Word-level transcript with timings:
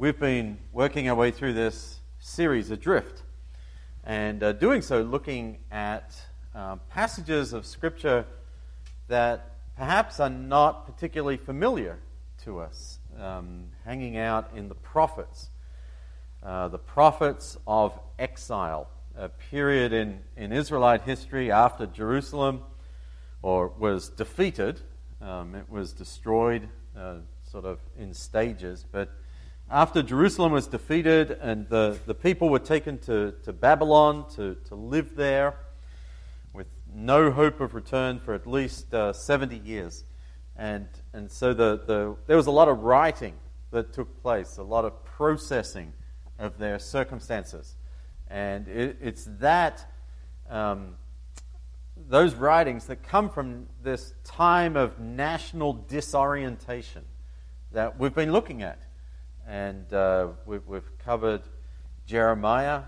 We've 0.00 0.18
been 0.18 0.56
working 0.72 1.10
our 1.10 1.14
way 1.14 1.30
through 1.30 1.52
this 1.52 2.00
series, 2.20 2.70
Adrift, 2.70 3.22
and 4.02 4.42
uh, 4.42 4.52
doing 4.52 4.80
so 4.80 5.02
looking 5.02 5.58
at 5.70 6.18
uh, 6.54 6.76
passages 6.88 7.52
of 7.52 7.66
Scripture 7.66 8.24
that 9.08 9.58
perhaps 9.76 10.18
are 10.18 10.30
not 10.30 10.86
particularly 10.86 11.36
familiar 11.36 11.98
to 12.44 12.60
us, 12.60 12.98
um, 13.18 13.64
hanging 13.84 14.16
out 14.16 14.50
in 14.56 14.70
the 14.70 14.74
prophets, 14.74 15.50
uh, 16.42 16.68
the 16.68 16.78
prophets 16.78 17.58
of 17.66 17.92
exile, 18.18 18.88
a 19.18 19.28
period 19.28 19.92
in, 19.92 20.20
in 20.34 20.50
Israelite 20.50 21.02
history 21.02 21.52
after 21.52 21.84
Jerusalem 21.84 22.62
or 23.42 23.68
was 23.78 24.08
defeated. 24.08 24.80
Um, 25.20 25.54
it 25.54 25.68
was 25.68 25.92
destroyed 25.92 26.70
uh, 26.96 27.16
sort 27.42 27.66
of 27.66 27.80
in 27.98 28.14
stages, 28.14 28.86
but 28.90 29.10
after 29.70 30.02
Jerusalem 30.02 30.50
was 30.50 30.66
defeated 30.66 31.30
and 31.30 31.68
the, 31.68 31.96
the 32.04 32.14
people 32.14 32.48
were 32.48 32.58
taken 32.58 32.98
to, 32.98 33.32
to 33.44 33.52
Babylon 33.52 34.28
to, 34.34 34.56
to 34.66 34.74
live 34.74 35.14
there 35.14 35.54
with 36.52 36.66
no 36.92 37.30
hope 37.30 37.60
of 37.60 37.72
return 37.72 38.18
for 38.18 38.34
at 38.34 38.48
least 38.48 38.92
uh, 38.92 39.12
70 39.12 39.56
years. 39.58 40.02
And, 40.56 40.88
and 41.12 41.30
so 41.30 41.54
the, 41.54 41.80
the, 41.86 42.16
there 42.26 42.36
was 42.36 42.48
a 42.48 42.50
lot 42.50 42.66
of 42.66 42.80
writing 42.80 43.34
that 43.70 43.92
took 43.92 44.20
place, 44.20 44.56
a 44.56 44.62
lot 44.64 44.84
of 44.84 45.04
processing 45.04 45.92
of 46.40 46.58
their 46.58 46.80
circumstances. 46.80 47.76
And 48.26 48.66
it, 48.66 48.96
it's 49.00 49.28
that, 49.38 49.88
um, 50.48 50.96
those 51.96 52.34
writings 52.34 52.86
that 52.86 53.04
come 53.04 53.30
from 53.30 53.68
this 53.84 54.14
time 54.24 54.76
of 54.76 54.98
national 54.98 55.74
disorientation 55.74 57.04
that 57.70 58.00
we've 58.00 58.14
been 58.14 58.32
looking 58.32 58.62
at 58.62 58.80
and 59.46 59.92
uh, 59.92 60.28
we've, 60.46 60.66
we've, 60.66 60.98
covered 60.98 61.42
Jeremiah 62.06 62.82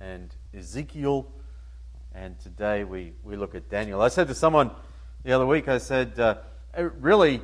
and 0.00 0.34
Ezekiel, 0.54 1.26
and 2.14 2.38
today 2.40 2.84
we, 2.84 3.12
we 3.22 3.36
look 3.36 3.54
at 3.54 3.68
Daniel. 3.68 4.00
I 4.00 4.08
said 4.08 4.28
to 4.28 4.34
someone 4.34 4.70
the 5.24 5.32
other 5.32 5.46
week, 5.46 5.68
I 5.68 5.78
said, 5.78 6.18
uh, 6.18 6.36
really, 6.98 7.42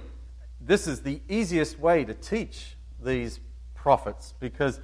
this 0.61 0.87
is 0.87 1.03
the 1.03 1.21
easiest 1.29 1.79
way 1.79 2.05
to 2.05 2.15
teach 2.15 2.77
these 3.03 3.41
prophets 3.75 4.35
because 4.41 4.81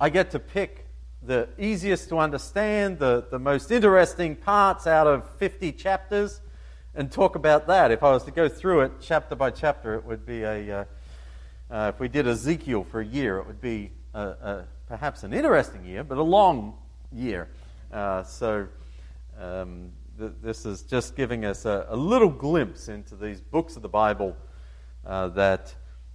I 0.00 0.10
get 0.10 0.30
to 0.30 0.38
pick 0.38 0.86
the 1.22 1.48
easiest 1.58 2.08
to 2.10 2.18
understand, 2.18 2.98
the, 2.98 3.26
the 3.30 3.38
most 3.38 3.70
interesting 3.70 4.36
parts 4.36 4.86
out 4.86 5.06
of 5.06 5.28
50 5.36 5.72
chapters, 5.72 6.40
and 6.94 7.10
talk 7.10 7.34
about 7.34 7.66
that. 7.66 7.90
If 7.90 8.02
I 8.02 8.12
was 8.12 8.24
to 8.24 8.30
go 8.30 8.48
through 8.48 8.82
it 8.82 8.92
chapter 9.00 9.34
by 9.34 9.50
chapter, 9.50 9.94
it 9.94 10.04
would 10.04 10.24
be 10.24 10.42
a. 10.42 10.80
Uh, 10.80 10.84
uh, 11.70 11.92
if 11.94 12.00
we 12.00 12.08
did 12.08 12.26
Ezekiel 12.26 12.84
for 12.84 13.00
a 13.00 13.04
year, 13.04 13.38
it 13.38 13.46
would 13.46 13.60
be 13.60 13.90
a, 14.14 14.20
a, 14.20 14.64
perhaps 14.86 15.22
an 15.22 15.32
interesting 15.32 15.84
year, 15.84 16.02
but 16.02 16.18
a 16.18 16.22
long 16.22 16.74
year. 17.12 17.48
Uh, 17.92 18.22
so 18.22 18.66
um, 19.38 19.90
th- 20.18 20.32
this 20.42 20.64
is 20.64 20.82
just 20.82 21.16
giving 21.16 21.44
us 21.44 21.64
a, 21.64 21.86
a, 21.90 21.96
little 21.96 22.28
glimpse 22.28 22.88
into 22.88 23.14
these 23.16 23.40
books 23.40 23.76
of 23.76 23.82
the 23.82 23.88
Bible 23.88 24.36
uh, 25.06 25.28
that 25.28 25.74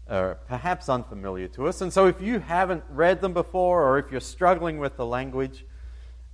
are 0.10 0.36
perhaps 0.48 0.90
unfamiliar 0.90 1.48
to 1.48 1.68
us. 1.68 1.82
And 1.82 1.94
so 1.94 2.08
if 2.08 2.20
you 2.22 2.40
haven't 2.40 2.84
read 2.90 3.22
them 3.22 3.34
before, 3.34 3.84
or 3.84 4.00
if 4.00 4.12
you're 4.12 4.22
struggling 4.22 4.80
with 4.80 4.98
the 4.98 5.06
language, 5.06 5.66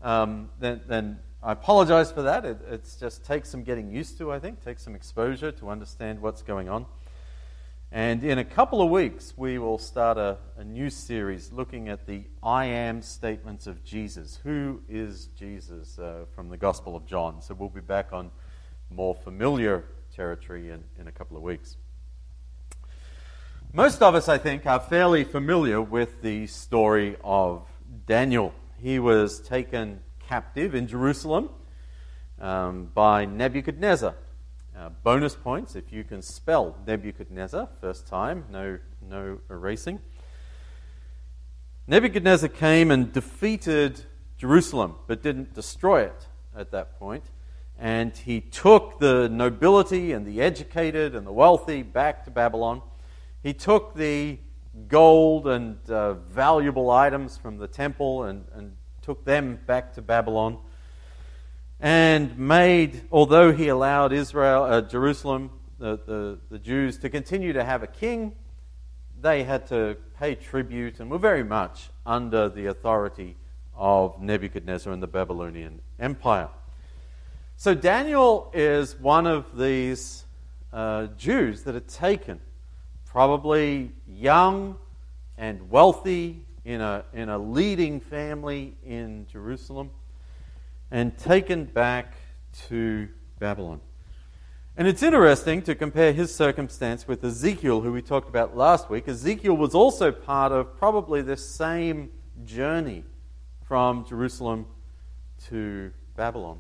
um, 0.02 0.50
then, 0.60 0.82
then 0.88 1.20
I 1.44 1.52
apologize 1.52 2.12
for 2.12 2.22
that. 2.24 2.46
It 2.46 2.58
it's 2.70 2.96
just 2.96 3.26
takes 3.26 3.50
some 3.50 3.64
getting 3.64 3.90
used 3.90 4.18
to, 4.18 4.32
I 4.32 4.40
think, 4.40 4.64
takes 4.64 4.84
some 4.84 4.96
exposure 4.96 5.52
to 5.54 5.70
understand 5.70 6.22
what's 6.22 6.42
going 6.42 6.68
on. 6.70 6.86
And 7.92 8.24
in 8.24 8.38
a 8.38 8.44
couple 8.44 8.84
of 8.84 8.92
weeks, 8.92 9.34
we 9.36 9.58
will 9.58 9.80
start 9.80 10.20
a, 10.20 10.38
a, 10.58 10.64
new 10.64 10.92
series 10.92 11.52
looking 11.52 11.90
at 11.90 12.06
the 12.06 12.24
I 12.44 12.66
am 12.66 13.02
statements 13.02 13.66
of 13.66 13.84
Jesus. 13.84 14.40
Who 14.44 14.82
is 14.88 15.26
Jesus 15.36 15.98
uh, 15.98 16.26
from 16.36 16.50
the 16.50 16.58
Gospel 16.58 16.96
of 16.96 17.08
John? 17.08 17.42
So 17.42 17.56
we'll 17.56 17.70
be 17.70 17.82
back 17.82 18.14
on 18.14 18.30
more 18.92 19.16
familiar 19.16 19.86
territory 20.16 20.70
in, 20.70 20.84
in 21.00 21.08
a 21.08 21.12
couple 21.12 21.36
of 21.36 21.42
weeks. 21.42 21.78
Most 23.74 24.04
of 24.04 24.14
us, 24.14 24.30
I 24.30 24.38
think, 24.38 24.68
are 24.68 24.80
fairly 24.80 25.24
familiar 25.24 25.82
with 25.82 26.22
the 26.22 26.46
story 26.46 27.18
of 27.24 27.68
Daniel. 28.06 28.54
He 28.80 29.00
was 29.00 29.40
taken 29.40 30.02
captive 30.28 30.76
in 30.76 30.86
Jerusalem 30.86 31.50
um, 32.40 32.92
by 32.94 33.26
Nebuchadnezzar. 33.26 34.14
Uh, 34.80 34.88
bonus 35.04 35.36
points 35.36 35.76
if 35.76 35.92
you 35.92 36.06
can 36.06 36.22
spell 36.22 36.74
Nebuchadnezzar 36.88 37.68
first 37.82 38.08
time, 38.08 38.46
no, 38.50 38.80
no 39.02 39.40
erasing. 39.50 40.00
Nebuchadnezzar 41.86 42.48
came 42.48 42.90
and 42.90 43.12
defeated 43.12 44.06
Jerusalem, 44.38 44.96
but 45.06 45.22
didn't 45.22 45.54
destroy 45.54 46.04
it 46.04 46.28
at 46.56 46.72
that 46.72 46.98
point. 46.98 47.26
And 47.78 48.16
he 48.16 48.40
took 48.40 49.00
the 49.00 49.28
nobility 49.28 50.14
and 50.14 50.26
the 50.26 50.42
educated 50.42 51.14
and 51.14 51.28
the 51.28 51.34
wealthy 51.34 51.82
back 51.82 52.24
to 52.24 52.32
Babylon. 52.32 52.82
He 53.44 53.54
took 53.54 53.96
the 53.96 54.40
gold 54.88 55.48
and 55.48 55.78
uh, 55.90 56.14
valuable 56.14 56.90
items 56.90 57.36
from 57.36 57.58
the 57.58 57.68
temple 57.68 58.24
and, 58.24 58.46
and 58.54 58.78
took 59.02 59.26
them 59.26 59.60
back 59.66 59.94
to 59.96 60.02
Babylon 60.02 60.58
and 61.80 62.38
made, 62.38 63.04
although 63.12 63.52
he 63.52 63.70
allowed 63.70 64.12
Israel, 64.12 64.64
uh, 64.64 64.82
Jerusalem, 64.82 65.52
the, 65.78 65.98
the, 66.06 66.40
the 66.50 66.60
Jews, 66.60 66.98
to 67.00 67.10
continue 67.10 67.54
to 67.54 67.64
have 67.64 67.84
a 67.84 67.88
king, 67.88 68.34
they 69.22 69.44
had 69.44 69.68
to 69.68 69.98
pay 70.20 70.36
tribute 70.36 71.00
and 71.00 71.10
were 71.10 71.18
very 71.18 71.44
much 71.44 71.90
under 72.06 72.50
the 72.50 72.66
authority 72.66 73.38
of 73.76 74.22
Nebuchadnezzar 74.22 74.92
and 74.92 75.02
the 75.02 75.08
Babylonian 75.08 75.82
Empire. 76.00 76.50
So 77.56 77.74
Daniel 77.74 78.52
is 78.54 79.00
one 79.00 79.26
of 79.28 79.58
these 79.58 80.26
uh, 80.74 81.08
Jews 81.18 81.64
that 81.64 81.76
are 81.76 81.82
taken, 81.82 82.40
probably 83.06 83.92
young 84.08 84.78
and 85.38 85.70
wealthy 85.70 86.46
in 86.66 86.82
a, 86.82 87.06
in 87.14 87.30
a 87.30 87.38
leading 87.38 88.02
family 88.02 88.76
in 88.86 89.26
Jerusalem 89.32 89.92
and 90.92 91.18
taken 91.18 91.66
back 91.66 92.16
to 92.68 93.08
Babylon. 93.40 93.82
And 94.78 94.88
it's 94.88 95.04
interesting 95.04 95.62
to 95.64 95.76
compare 95.76 96.14
his 96.14 96.34
circumstance 96.34 97.08
with 97.08 97.24
Ezekiel, 97.24 97.82
who 97.82 97.92
we 97.92 98.02
talked 98.02 98.30
about 98.30 98.56
last 98.56 98.90
week. 98.90 99.08
Ezekiel 99.08 99.58
was 99.58 99.76
also 99.76 100.12
part 100.12 100.52
of 100.52 100.78
probably 100.78 101.22
this 101.22 101.46
same 101.46 102.10
journey 102.46 103.04
from 103.62 104.06
Jerusalem 104.06 104.66
to 105.48 105.92
Babylon. 106.16 106.60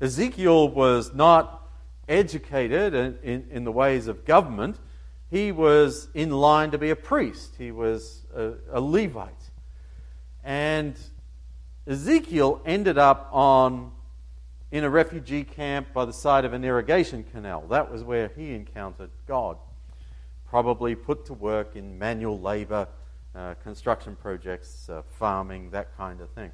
Ezekiel 0.00 0.68
was 0.68 1.14
not 1.14 1.68
educated 2.08 2.94
in, 2.94 3.18
in, 3.22 3.46
in, 3.50 3.64
the 3.64 3.72
ways 3.72 4.08
of 4.08 4.24
government. 4.24 4.78
He 5.30 5.52
was 5.52 6.08
in 6.14 6.30
line 6.30 6.70
to 6.70 6.78
be 6.78 6.90
a 6.90 6.96
priest, 6.96 7.54
he 7.58 7.70
was 7.70 8.26
a, 8.34 8.54
a 8.72 8.80
Levite. 8.80 9.50
And 10.42 10.98
Ezekiel 11.86 12.62
ended 12.64 12.96
up 12.98 13.28
on 13.32 13.92
in 14.70 14.82
a 14.82 14.90
refugee 14.90 15.44
camp 15.44 15.92
by 15.92 16.04
the 16.04 16.12
side 16.12 16.44
of 16.44 16.52
an 16.52 16.64
irrigation 16.64 17.22
canal. 17.22 17.64
That 17.68 17.92
was 17.92 18.02
where 18.02 18.28
he 18.34 18.54
encountered 18.54 19.10
God. 19.28 19.56
Probably 20.48 20.96
put 20.96 21.26
to 21.26 21.32
work 21.32 21.76
in 21.76 21.96
manual 21.96 22.40
labor, 22.40 22.88
uh, 23.36 23.54
construction 23.62 24.16
projects, 24.16 24.88
uh, 24.88 25.02
farming, 25.18 25.70
that 25.70 25.96
kind 25.96 26.20
of 26.20 26.28
thing. 26.30 26.50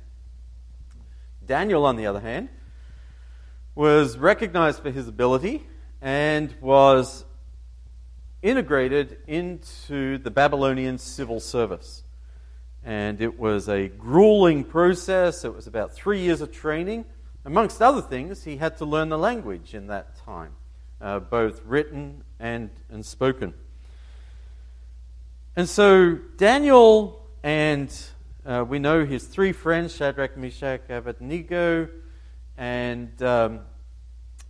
Daniel, 1.46 1.86
on 1.86 1.96
the 1.96 2.06
other 2.06 2.20
hand, 2.20 2.50
was 3.74 4.18
recognized 4.18 4.82
for 4.82 4.90
his 4.90 5.08
ability 5.08 5.66
and 6.02 6.54
was 6.60 7.24
integrated 8.42 9.18
into 9.26 10.18
the 10.18 10.30
Babylonian 10.30 10.98
civil 10.98 11.40
service. 11.40 12.02
And 12.84 13.20
it 13.20 13.38
was 13.38 13.68
a 13.68 13.88
grueling 13.88 14.64
process. 14.64 15.44
It 15.44 15.54
was 15.54 15.66
about 15.66 15.92
three 15.92 16.20
years 16.20 16.40
of 16.40 16.50
training. 16.52 17.04
Amongst 17.44 17.80
other 17.80 18.02
things, 18.02 18.44
he 18.44 18.56
had 18.56 18.76
to 18.78 18.84
learn 18.84 19.08
the 19.08 19.18
language 19.18 19.74
in 19.74 19.86
that 19.88 20.16
time, 20.24 20.52
uh, 21.00 21.20
both 21.20 21.62
written 21.64 22.22
and, 22.38 22.70
and 22.90 23.04
spoken. 23.04 23.54
And 25.56 25.68
so 25.68 26.18
Daniel 26.36 27.26
and 27.42 27.94
uh, 28.44 28.64
we 28.66 28.78
know 28.78 29.04
his 29.04 29.24
three 29.24 29.52
friends, 29.52 29.94
Shadrach, 29.94 30.36
Meshach, 30.36 30.82
Abednego, 30.88 31.88
and 32.56 33.22
um, 33.22 33.60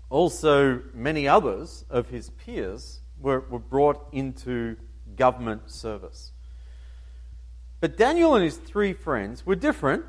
also 0.09 0.83
many 0.95 1.27
others 1.27 1.85
of 1.91 2.09
his 2.09 2.31
peers 2.31 3.01
were, 3.21 3.41
were 3.41 3.59
brought 3.59 4.09
into 4.13 4.77
government 5.17 5.71
service. 5.71 6.33
But 7.81 7.97
Daniel 7.97 8.35
and 8.35 8.45
his 8.45 8.59
three 8.59 8.93
friends 8.93 9.47
were 9.47 9.55
different, 9.55 10.05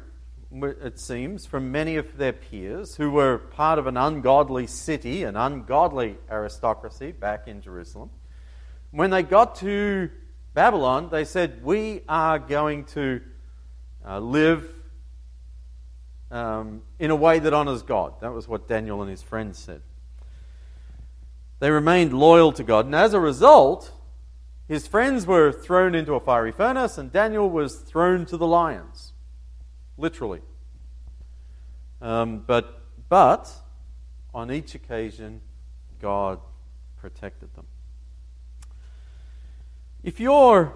it 0.52 1.00
seems, 1.00 1.46
from 1.46 1.72
many 1.72 1.96
of 1.96 2.18
their 2.18 2.34
peers 2.34 2.96
who 2.96 3.10
were 3.10 3.38
part 3.38 3.80
of 3.80 3.88
an 3.88 3.96
ungodly 3.96 4.68
city, 4.68 5.24
an 5.24 5.38
ungodly 5.38 6.18
aristocracy 6.30 7.14
back 7.14 7.48
in 7.48 7.62
Jerusalem. 7.62 8.10
When 8.92 9.10
they 9.10 9.24
got 9.24 9.56
to 9.58 10.10
Babylon, 10.54 11.08
they 11.10 11.24
said, 11.24 11.64
We 11.64 12.02
are 12.10 12.40
going 12.40 12.84
to 12.86 13.22
uh, 14.06 14.20
live 14.20 14.70
um, 16.30 16.82
in 17.00 17.10
a 17.10 17.16
way 17.16 17.40
that 17.40 17.54
honors 17.54 17.84
God. 17.84 18.20
That 18.20 18.34
was 18.34 18.50
what 18.50 18.68
Daniel 18.68 19.02
and 19.02 19.10
his 19.10 19.24
friends 19.24 19.58
said. 19.58 19.82
They 21.60 21.72
remained 21.72 22.12
loyal 22.12 22.52
to 22.54 22.64
God, 22.64 22.86
and 22.86 22.96
as 22.96 23.14
a 23.14 23.20
result, 23.20 23.94
his 24.72 24.88
friends 24.88 25.28
were 25.28 25.52
thrown 25.52 25.94
into 25.96 26.14
a 26.14 26.20
fiery 26.22 26.54
furnace, 26.54 26.98
and 26.98 27.12
Daniel 27.12 27.50
was 27.50 27.76
thrown 27.76 28.26
to 28.28 28.38
the 28.38 28.48
lions. 28.48 29.12
Literally. 29.98 30.40
Um, 32.02 32.46
but, 32.48 32.82
but, 33.10 33.52
on 34.34 34.50
each 34.50 34.74
occasion, 34.74 35.42
God 36.02 36.40
protected 37.02 37.54
them. 37.54 37.66
If 40.04 40.22
you're 40.22 40.74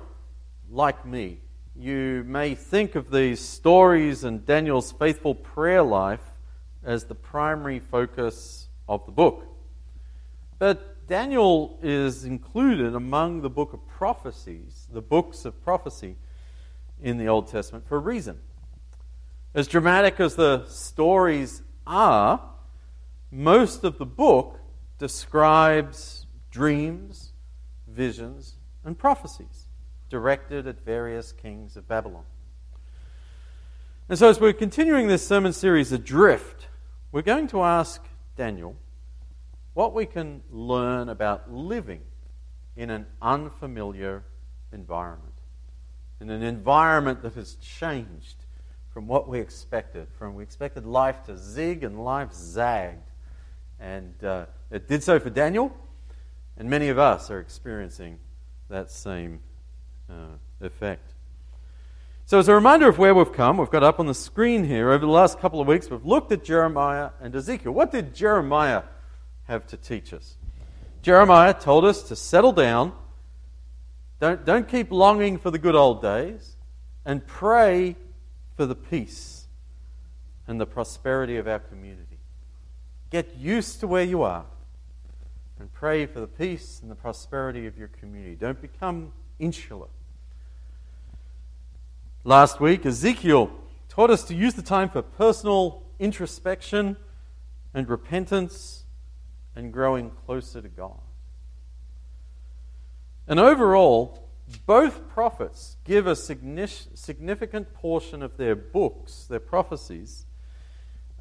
like 0.70 1.06
me, 1.06 1.40
you 1.74 2.26
may 2.28 2.54
think 2.54 2.96
of 2.96 3.10
these 3.10 3.40
stories 3.40 4.26
and 4.26 4.46
Daniel's 4.46 4.92
faithful 4.92 5.36
prayer 5.36 5.84
life 5.84 6.34
as 6.84 7.06
the 7.06 7.16
primary 7.16 7.80
focus 7.80 8.68
of 8.90 9.06
the 9.06 9.14
book. 9.14 9.46
But 10.60 10.95
Daniel 11.08 11.78
is 11.84 12.26
included 12.26 12.96
among 12.96 13.42
the 13.42 13.50
book 13.50 13.74
of 13.74 13.88
prophecies, 13.88 14.88
the 14.92 15.02
books 15.02 15.46
of 15.46 15.64
prophecy 15.64 16.16
in 17.02 17.18
the 17.18 17.28
Old 17.28 17.48
Testament 17.48 17.88
for 17.88 17.98
a 17.98 18.00
reason. 18.00 18.40
As 19.54 19.68
dramatic 19.68 20.20
as 20.20 20.36
the 20.36 20.66
stories 20.66 21.62
are, 21.86 22.42
most 23.32 23.84
of 23.84 23.98
the 23.98 24.06
book 24.06 24.60
describes 24.98 26.26
dreams, 26.50 27.34
visions, 27.88 28.56
and 28.84 28.98
prophecies 28.98 29.68
directed 30.10 30.68
at 30.68 30.84
various 30.84 31.32
kings 31.32 31.78
of 31.78 31.88
Babylon. 31.88 32.24
And 34.10 34.18
so, 34.18 34.30
as 34.30 34.40
we're 34.40 34.54
continuing 34.54 35.08
this 35.08 35.28
sermon 35.28 35.54
series, 35.54 35.92
Adrift, 35.92 36.68
we're 37.12 37.22
going 37.22 37.48
to 37.48 37.62
ask 37.62 38.04
Daniel 38.36 38.76
what 39.76 39.94
we 39.94 40.06
can 40.06 40.42
learn 40.50 41.10
about 41.10 41.54
living 41.54 42.02
in 42.76 42.90
an 42.90 43.06
unfamiliar 43.22 44.24
environment, 44.72 45.34
in 46.20 46.30
an 46.30 46.42
environment 46.42 47.22
that 47.22 47.36
has 47.36 47.56
changed 47.56 48.46
from 48.90 49.06
what 49.06 49.28
we 49.28 49.38
expected. 49.38 50.08
From 50.18 50.34
we 50.34 50.44
expected 50.44 50.86
life 50.86 51.24
to 51.26 51.38
zig 51.38 51.84
and 51.84 52.04
life 52.04 52.34
zagged, 52.34 53.12
and 53.78 54.24
uh, 54.24 54.46
it 54.72 54.88
did 54.88 55.04
so 55.04 55.20
for 55.20 55.30
Daniel, 55.30 55.76
and 56.58 56.70
many 56.70 56.88
of 56.88 56.98
us 56.98 57.30
are 57.30 57.42
experiencing 57.42 58.18
that 58.70 58.90
same 58.90 59.42
uh, 60.10 60.38
effect. 60.62 61.12
So, 62.26 62.40
as 62.40 62.48
a 62.48 62.56
reminder 62.56 62.88
of 62.88 62.98
where 62.98 63.14
we've 63.14 63.34
come, 63.34 63.58
we've 63.58 63.70
got 63.70 63.84
up 63.84 64.00
on 64.00 64.08
the 64.08 64.14
screen 64.14 64.64
here 64.64 64.92
over 64.92 65.06
the 65.06 65.12
last 65.12 65.38
couple 65.38 65.60
of 65.60 65.68
weeks, 65.68 65.90
we've 65.90 66.06
looked 66.06 66.32
at 66.32 66.46
Jeremiah 66.46 67.10
and 67.20 67.36
Ezekiel. 67.36 67.74
What 67.74 67.92
did 67.92 68.16
Jeremiah 68.16 68.84
have 69.48 69.66
to 69.68 69.78
teach 69.78 70.14
us? 70.14 70.36
Jeremiah 71.02 71.54
told 71.54 71.86
us 71.86 72.04
to 72.04 72.16
settle 72.16 72.52
down, 72.52 72.94
don't, 74.20 74.44
don't 74.46 74.68
keep 74.68 74.92
longing 74.92 75.38
for 75.38 75.52
the 75.52 75.60
good 75.60 75.76
old 75.76 76.02
days, 76.02 76.56
and 77.06 77.26
pray 77.28 77.96
for 78.56 78.66
the 78.66 78.76
peace 78.76 79.46
and 80.48 80.60
the 80.60 80.66
prosperity 80.66 81.38
of 81.38 81.48
our 81.48 81.60
community. 81.60 82.18
Get 83.12 83.36
used 83.38 83.80
to 83.82 83.88
where 83.88 84.04
you 84.04 84.24
are 84.24 84.46
and 85.60 85.72
pray 85.72 86.06
for 86.06 86.20
the 86.20 86.28
peace 86.28 86.80
and 86.82 86.90
the 86.90 86.96
prosperity 86.96 87.68
of 87.68 87.78
your 87.78 87.88
community. 87.88 88.36
Don't 88.36 88.62
become 88.62 89.14
insular. 89.40 89.88
Last 92.24 92.60
week, 92.60 92.86
Ezekiel 92.86 93.52
taught 93.90 94.10
us 94.10 94.24
to 94.24 94.34
use 94.34 94.56
the 94.56 94.64
time 94.64 94.90
for 94.90 95.04
personal 95.04 95.84
introspection 96.00 96.98
and 97.74 97.88
repentance 97.88 98.85
and 99.56 99.72
growing 99.72 100.12
closer 100.26 100.62
to 100.62 100.68
God. 100.68 101.00
And 103.28 103.40
overall, 103.40 104.30
both 104.66 105.08
prophets 105.10 105.78
give 105.84 106.06
a 106.08 106.16
significant 106.16 107.74
portion 107.74 108.22
of 108.22 108.38
their 108.38 108.56
books, 108.56 109.26
their 109.26 109.40
prophecies, 109.40 110.26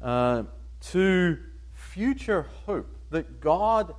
uh, 0.01 0.43
to 0.91 1.39
future 1.73 2.45
hope 2.65 2.95
that 3.09 3.41
God 3.41 3.95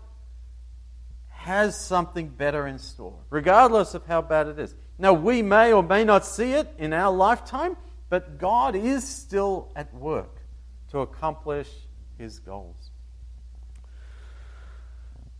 has 1.29 1.79
something 1.79 2.29
better 2.29 2.67
in 2.67 2.79
store, 2.79 3.19
regardless 3.31 3.95
of 3.95 4.07
how 4.07 4.23
bad 4.23 4.49
it 4.49 4.59
is. 4.59 4.75
Now, 4.99 5.13
we 5.13 5.43
may 5.43 5.73
or 5.73 5.83
may 5.83 6.05
not 6.05 6.25
see 6.25 6.53
it 6.53 6.73
in 6.79 6.93
our 6.93 7.13
lifetime, 7.13 7.77
but 8.09 8.39
God 8.39 8.75
is 8.77 9.07
still 9.07 9.73
at 9.77 9.93
work 9.95 10.41
to 10.91 11.01
accomplish 11.01 11.69
his 12.19 12.39
goals. 12.39 12.91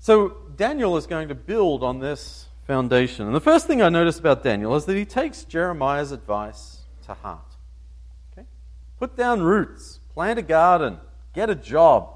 So, 0.07 0.37
Daniel 0.55 0.97
is 0.97 1.09
going 1.09 1.27
to 1.31 1.35
build 1.35 1.83
on 1.83 1.99
this 1.99 2.47
foundation. 2.65 3.27
And 3.27 3.35
the 3.35 3.41
first 3.41 3.67
thing 3.67 3.83
I 3.83 3.89
notice 3.89 4.21
about 4.21 4.45
Daniel 4.45 4.77
is 4.77 4.85
that 4.85 4.95
he 4.95 5.05
takes 5.05 5.43
Jeremiah's 5.43 6.13
advice 6.13 6.83
to 7.07 7.15
heart. 7.15 7.57
Okay? 8.31 8.47
Put 9.01 9.17
down 9.17 9.43
roots, 9.43 9.99
plant 10.15 10.39
a 10.39 10.43
garden, 10.43 10.99
get 11.35 11.51
a 11.51 11.57
job, 11.57 12.09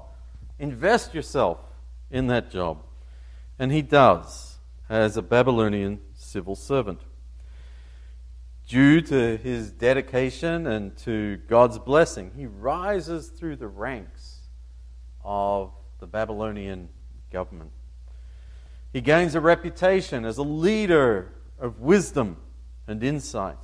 invest 0.57 1.13
yourself 1.13 1.57
in 2.09 2.27
that 2.27 2.49
job. 2.49 2.81
And 3.59 3.73
he 3.73 3.81
does 3.81 4.59
as 4.87 5.17
a 5.17 5.21
Babylonian 5.21 5.99
civil 6.13 6.55
servant. 6.55 7.01
Due 8.69 9.01
to 9.01 9.35
his 9.35 9.69
dedication 9.69 10.65
and 10.65 10.95
to 10.99 11.41
God's 11.49 11.77
blessing, 11.77 12.31
he 12.37 12.45
rises 12.45 13.27
through 13.27 13.57
the 13.57 13.67
ranks 13.67 14.47
of 15.25 15.73
the 15.99 16.07
Babylonian 16.07 16.87
government. 17.33 17.71
He 18.93 19.01
gains 19.01 19.35
a 19.35 19.41
reputation 19.41 20.25
as 20.25 20.37
a 20.37 20.43
leader 20.43 21.33
of 21.59 21.79
wisdom 21.79 22.37
and 22.87 23.03
insight. 23.03 23.57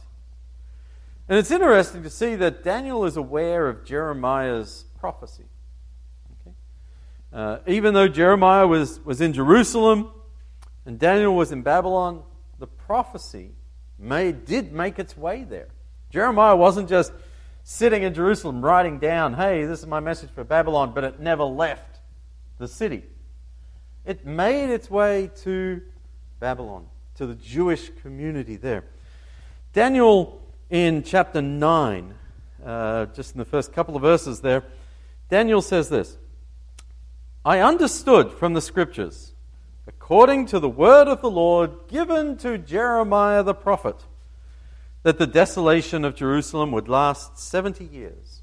And 1.28 1.38
it's 1.38 1.52
interesting 1.52 2.04
to 2.04 2.10
see 2.10 2.36
that 2.36 2.64
Daniel 2.64 3.06
is 3.06 3.18
aware 3.18 3.68
of 3.68 3.84
Jeremiah's 3.84 4.86
prophecy. 5.00 5.46
Uh, 7.34 7.60
even 7.68 7.94
though 7.94 8.08
Jeremiah 8.08 8.66
was, 8.66 9.02
was 9.02 9.20
in 9.20 9.34
Jerusalem 9.34 10.12
and 10.86 10.98
Daniel 10.98 11.36
was 11.36 11.52
in 11.52 11.62
Babylon, 11.62 12.24
the 12.58 12.68
prophecy 12.68 13.52
made, 14.00 14.46
did 14.46 14.72
make 14.72 14.98
its 14.98 15.18
way 15.18 15.44
there. 15.44 15.68
Jeremiah 16.10 16.56
wasn't 16.56 16.88
just 16.88 17.12
sitting 17.64 18.04
in 18.04 18.14
Jerusalem 18.14 18.64
writing 18.64 18.98
down, 18.98 19.34
hey, 19.34 19.66
this 19.66 19.80
is 19.80 19.88
my 19.88 20.00
message 20.00 20.30
for 20.30 20.46
Babylon, 20.46 20.94
but 20.96 21.04
it 21.04 21.20
never 21.20 21.44
left 21.44 22.00
the 22.60 22.68
city. 22.68 23.04
It 24.08 24.26
made 24.26 24.70
its 24.70 24.90
way 24.90 25.30
to 25.44 25.82
Babylon, 26.40 26.86
to 27.16 27.28
the 27.28 27.36
Jewish 27.36 27.92
community 28.02 28.56
there. 28.56 28.86
Daniel, 29.74 30.42
in 30.70 31.04
chapter 31.04 31.42
9, 31.42 32.14
uh, 32.66 33.08
just 33.08 33.34
in 33.34 33.40
the 33.40 33.44
first 33.44 33.74
couple 33.74 33.98
of 33.98 34.02
verses 34.02 34.40
there, 34.40 34.64
Daniel 35.30 35.62
says 35.62 35.90
this 35.90 36.18
I 37.44 37.60
understood 37.60 38.32
from 38.32 38.54
the 38.54 38.62
scriptures, 38.62 39.34
according 39.88 40.46
to 40.48 40.60
the 40.62 40.70
word 40.70 41.10
of 41.10 41.20
the 41.20 41.30
Lord 41.30 41.90
given 41.90 42.38
to 42.38 42.58
Jeremiah 42.58 43.44
the 43.44 43.54
prophet, 43.54 44.06
that 45.04 45.18
the 45.18 45.28
desolation 45.28 46.06
of 46.06 46.16
Jerusalem 46.16 46.72
would 46.72 46.88
last 46.88 47.40
70 47.40 47.84
years. 47.84 48.42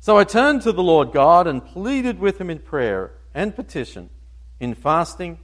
So 0.00 0.18
I 0.18 0.24
turned 0.24 0.62
to 0.62 0.72
the 0.72 0.82
Lord 0.82 1.12
God 1.12 1.46
and 1.46 1.64
pleaded 1.64 2.18
with 2.18 2.40
him 2.40 2.50
in 2.50 2.58
prayer 2.58 3.12
and 3.32 3.54
petition, 3.54 4.10
in 4.60 4.74
fasting 4.74 5.38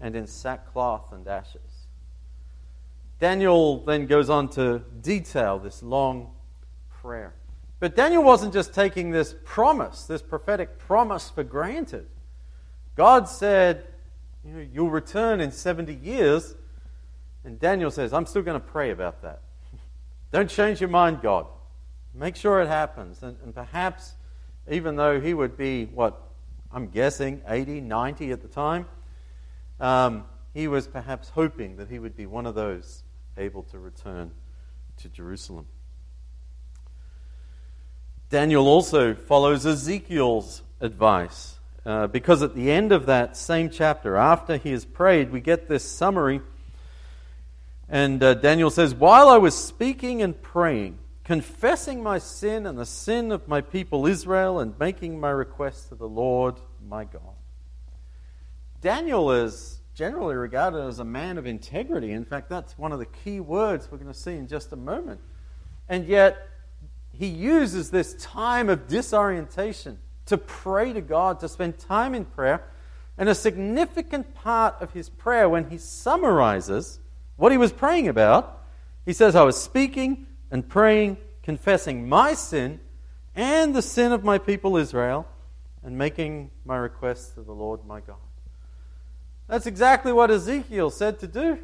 and 0.00 0.14
in 0.16 0.26
sackcloth 0.26 1.12
and 1.12 1.26
ashes. 1.26 1.86
Daniel 3.20 3.84
then 3.84 4.06
goes 4.06 4.30
on 4.30 4.48
to 4.50 4.80
detail 5.00 5.58
this 5.58 5.82
long 5.82 6.30
prayer. 6.88 7.34
But 7.80 7.96
Daniel 7.96 8.22
wasn't 8.22 8.52
just 8.52 8.74
taking 8.74 9.10
this 9.10 9.34
promise, 9.44 10.04
this 10.04 10.22
prophetic 10.22 10.78
promise 10.78 11.30
for 11.30 11.44
granted. 11.44 12.06
God 12.96 13.28
said, 13.28 13.86
you 14.44 14.52
know, 14.52 14.66
You'll 14.72 14.90
return 14.90 15.40
in 15.40 15.52
70 15.52 15.94
years. 15.94 16.54
And 17.44 17.58
Daniel 17.58 17.90
says, 17.90 18.12
I'm 18.12 18.26
still 18.26 18.42
going 18.42 18.60
to 18.60 18.66
pray 18.66 18.90
about 18.90 19.22
that. 19.22 19.42
Don't 20.32 20.50
change 20.50 20.80
your 20.80 20.90
mind, 20.90 21.22
God. 21.22 21.46
Make 22.14 22.36
sure 22.36 22.60
it 22.60 22.68
happens. 22.68 23.22
And, 23.22 23.36
and 23.42 23.54
perhaps, 23.54 24.14
even 24.68 24.96
though 24.96 25.20
he 25.20 25.34
would 25.34 25.56
be, 25.56 25.86
what, 25.86 26.20
I'm 26.72 26.88
guessing, 26.88 27.42
80, 27.46 27.80
90 27.80 28.32
at 28.32 28.42
the 28.42 28.48
time, 28.48 28.86
um, 29.80 30.24
he 30.52 30.68
was 30.68 30.86
perhaps 30.86 31.30
hoping 31.30 31.76
that 31.76 31.88
he 31.88 31.98
would 31.98 32.16
be 32.16 32.26
one 32.26 32.46
of 32.46 32.54
those 32.54 33.02
able 33.36 33.62
to 33.64 33.78
return 33.78 34.32
to 34.98 35.08
Jerusalem. 35.08 35.66
Daniel 38.30 38.66
also 38.66 39.14
follows 39.14 39.64
Ezekiel's 39.64 40.62
advice. 40.80 41.58
Uh, 41.86 42.06
because 42.06 42.42
at 42.42 42.54
the 42.54 42.70
end 42.70 42.92
of 42.92 43.06
that 43.06 43.34
same 43.34 43.70
chapter, 43.70 44.16
after 44.16 44.58
he 44.58 44.72
has 44.72 44.84
prayed, 44.84 45.30
we 45.32 45.40
get 45.40 45.68
this 45.68 45.82
summary. 45.82 46.42
And 47.88 48.22
uh, 48.22 48.34
Daniel 48.34 48.68
says, 48.68 48.94
While 48.94 49.30
I 49.30 49.38
was 49.38 49.54
speaking 49.56 50.20
and 50.20 50.40
praying, 50.42 50.98
confessing 51.28 52.02
my 52.02 52.18
sin 52.18 52.64
and 52.64 52.78
the 52.78 52.86
sin 52.86 53.30
of 53.30 53.46
my 53.46 53.60
people 53.60 54.06
Israel, 54.06 54.60
and 54.60 54.72
making 54.78 55.20
my 55.20 55.28
request 55.28 55.90
to 55.90 55.94
the 55.94 56.08
Lord 56.08 56.54
my 56.88 57.04
God. 57.04 57.36
Daniel 58.80 59.30
is 59.30 59.80
generally 59.94 60.36
regarded 60.36 60.78
as 60.78 61.00
a 61.00 61.04
man 61.04 61.36
of 61.36 61.46
integrity. 61.46 62.12
In 62.12 62.24
fact, 62.24 62.48
that's 62.48 62.78
one 62.78 62.92
of 62.92 62.98
the 62.98 63.04
key 63.04 63.40
words 63.40 63.90
we're 63.90 63.98
going 63.98 64.10
to 64.10 64.18
see 64.18 64.36
in 64.36 64.48
just 64.48 64.72
a 64.72 64.76
moment. 64.76 65.20
And 65.86 66.06
yet, 66.06 66.48
he 67.12 67.26
uses 67.26 67.90
this 67.90 68.14
time 68.14 68.70
of 68.70 68.88
disorientation 68.88 69.98
to 70.24 70.38
pray 70.38 70.94
to 70.94 71.02
God, 71.02 71.40
to 71.40 71.48
spend 71.50 71.78
time 71.78 72.14
in 72.14 72.24
prayer. 72.24 72.64
And 73.18 73.28
a 73.28 73.34
significant 73.34 74.34
part 74.34 74.76
of 74.80 74.92
his 74.94 75.10
prayer, 75.10 75.46
when 75.46 75.68
he 75.68 75.76
summarizes 75.76 77.00
what 77.36 77.52
he 77.52 77.58
was 77.58 77.70
praying 77.70 78.08
about, 78.08 78.64
he 79.04 79.12
says, 79.12 79.36
I 79.36 79.42
was 79.42 79.62
speaking 79.62 80.24
and 80.50 80.68
praying, 80.68 81.18
confessing 81.42 82.08
my 82.08 82.34
sin 82.34 82.80
and 83.34 83.74
the 83.74 83.82
sin 83.82 84.12
of 84.12 84.24
my 84.24 84.38
people 84.38 84.76
Israel, 84.76 85.26
and 85.82 85.96
making 85.96 86.50
my 86.64 86.76
request 86.76 87.34
to 87.34 87.42
the 87.42 87.52
Lord 87.52 87.84
my 87.86 88.00
God. 88.00 88.16
That's 89.46 89.66
exactly 89.66 90.12
what 90.12 90.30
Ezekiel 90.30 90.90
said 90.90 91.20
to 91.20 91.26
do. 91.26 91.58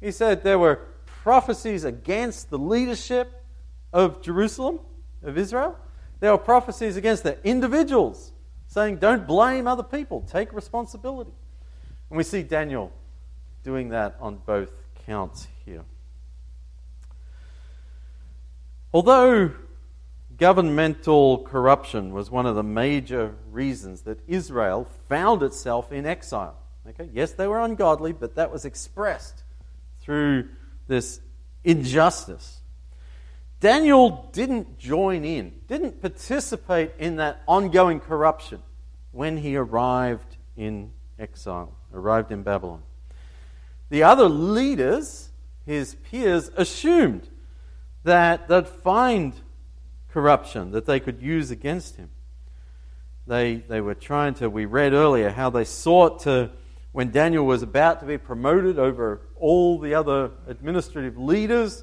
He 0.00 0.10
said 0.10 0.42
there 0.42 0.58
were 0.58 0.80
prophecies 1.06 1.84
against 1.84 2.50
the 2.50 2.58
leadership 2.58 3.44
of 3.92 4.22
Jerusalem, 4.22 4.80
of 5.22 5.38
Israel. 5.38 5.78
There 6.20 6.32
were 6.32 6.38
prophecies 6.38 6.96
against 6.96 7.22
the 7.22 7.38
individuals, 7.44 8.32
saying, 8.66 8.96
don't 8.96 9.26
blame 9.26 9.66
other 9.66 9.82
people, 9.82 10.22
take 10.22 10.52
responsibility. 10.52 11.32
And 12.10 12.16
we 12.16 12.24
see 12.24 12.42
Daniel 12.42 12.92
doing 13.62 13.90
that 13.90 14.16
on 14.20 14.36
both 14.44 14.70
counts 15.06 15.48
here. 15.64 15.84
Although 18.94 19.50
governmental 20.38 21.38
corruption 21.38 22.12
was 22.12 22.30
one 22.30 22.46
of 22.46 22.54
the 22.54 22.62
major 22.62 23.34
reasons 23.50 24.02
that 24.02 24.20
Israel 24.28 24.86
found 25.08 25.42
itself 25.42 25.90
in 25.90 26.06
exile, 26.06 26.56
Okay? 26.88 27.10
Yes, 27.12 27.32
they 27.32 27.48
were 27.48 27.60
ungodly, 27.60 28.12
but 28.12 28.36
that 28.36 28.52
was 28.52 28.64
expressed 28.64 29.42
through 30.00 30.48
this 30.86 31.20
injustice. 31.64 32.60
Daniel 33.58 34.28
didn't 34.32 34.78
join 34.78 35.24
in, 35.24 35.54
didn't 35.66 36.00
participate 36.00 36.92
in 36.98 37.16
that 37.16 37.42
ongoing 37.48 37.98
corruption 37.98 38.62
when 39.10 39.38
he 39.38 39.56
arrived 39.56 40.36
in 40.56 40.92
exile, 41.18 41.74
arrived 41.92 42.30
in 42.30 42.42
Babylon. 42.44 42.82
The 43.88 44.04
other 44.04 44.28
leaders, 44.28 45.30
his 45.66 45.96
peers, 45.96 46.50
assumed 46.56 47.28
that 48.04 48.48
they'd 48.48 48.68
find 48.68 49.34
corruption 50.10 50.70
that 50.70 50.86
they 50.86 51.00
could 51.00 51.20
use 51.20 51.50
against 51.50 51.96
him. 51.96 52.10
They, 53.26 53.56
they 53.56 53.80
were 53.80 53.94
trying 53.94 54.34
to, 54.34 54.48
we 54.48 54.66
read 54.66 54.92
earlier, 54.92 55.30
how 55.30 55.50
they 55.50 55.64
sought 55.64 56.20
to 56.20 56.50
when 56.92 57.10
Daniel 57.10 57.44
was 57.44 57.62
about 57.62 57.98
to 58.00 58.06
be 58.06 58.18
promoted 58.18 58.78
over 58.78 59.20
all 59.34 59.80
the 59.80 59.94
other 59.94 60.30
administrative 60.46 61.18
leaders, 61.18 61.82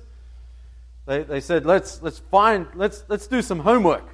they, 1.05 1.23
they 1.23 1.41
said, 1.41 1.65
let's, 1.65 2.01
let's, 2.01 2.19
find, 2.19 2.65
let's, 2.75 3.03
let's 3.09 3.27
do 3.27 3.41
some 3.41 3.59
homework. 3.59 4.07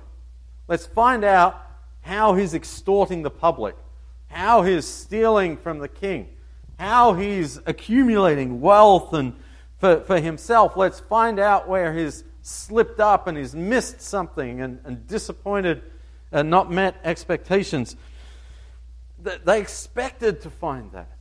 Let's 0.67 0.87
find 0.87 1.23
out 1.23 1.63
how 2.01 2.33
he's 2.33 2.55
extorting 2.55 3.21
the 3.21 3.29
public, 3.29 3.75
how 4.25 4.63
he's 4.63 4.87
stealing 4.87 5.57
from 5.57 5.77
the 5.77 5.87
king, 5.87 6.29
how 6.79 7.13
he's 7.13 7.59
accumulating 7.67 8.59
wealth 8.59 9.13
and 9.13 9.35
for, 9.77 10.01
for 10.01 10.19
himself. 10.19 10.75
Let's 10.75 10.99
find 10.99 11.39
out 11.39 11.67
where 11.67 11.93
he's 11.93 12.23
slipped 12.41 12.99
up 12.99 13.27
and 13.27 13.37
he's 13.37 13.55
missed 13.55 14.01
something 14.01 14.61
and, 14.61 14.79
and 14.85 15.07
disappointed 15.07 15.81
and 16.31 16.49
not 16.49 16.71
met 16.71 16.95
expectations 17.03 17.95
they 19.19 19.59
expected 19.59 20.41
to 20.41 20.49
find 20.49 20.91
that. 20.91 21.17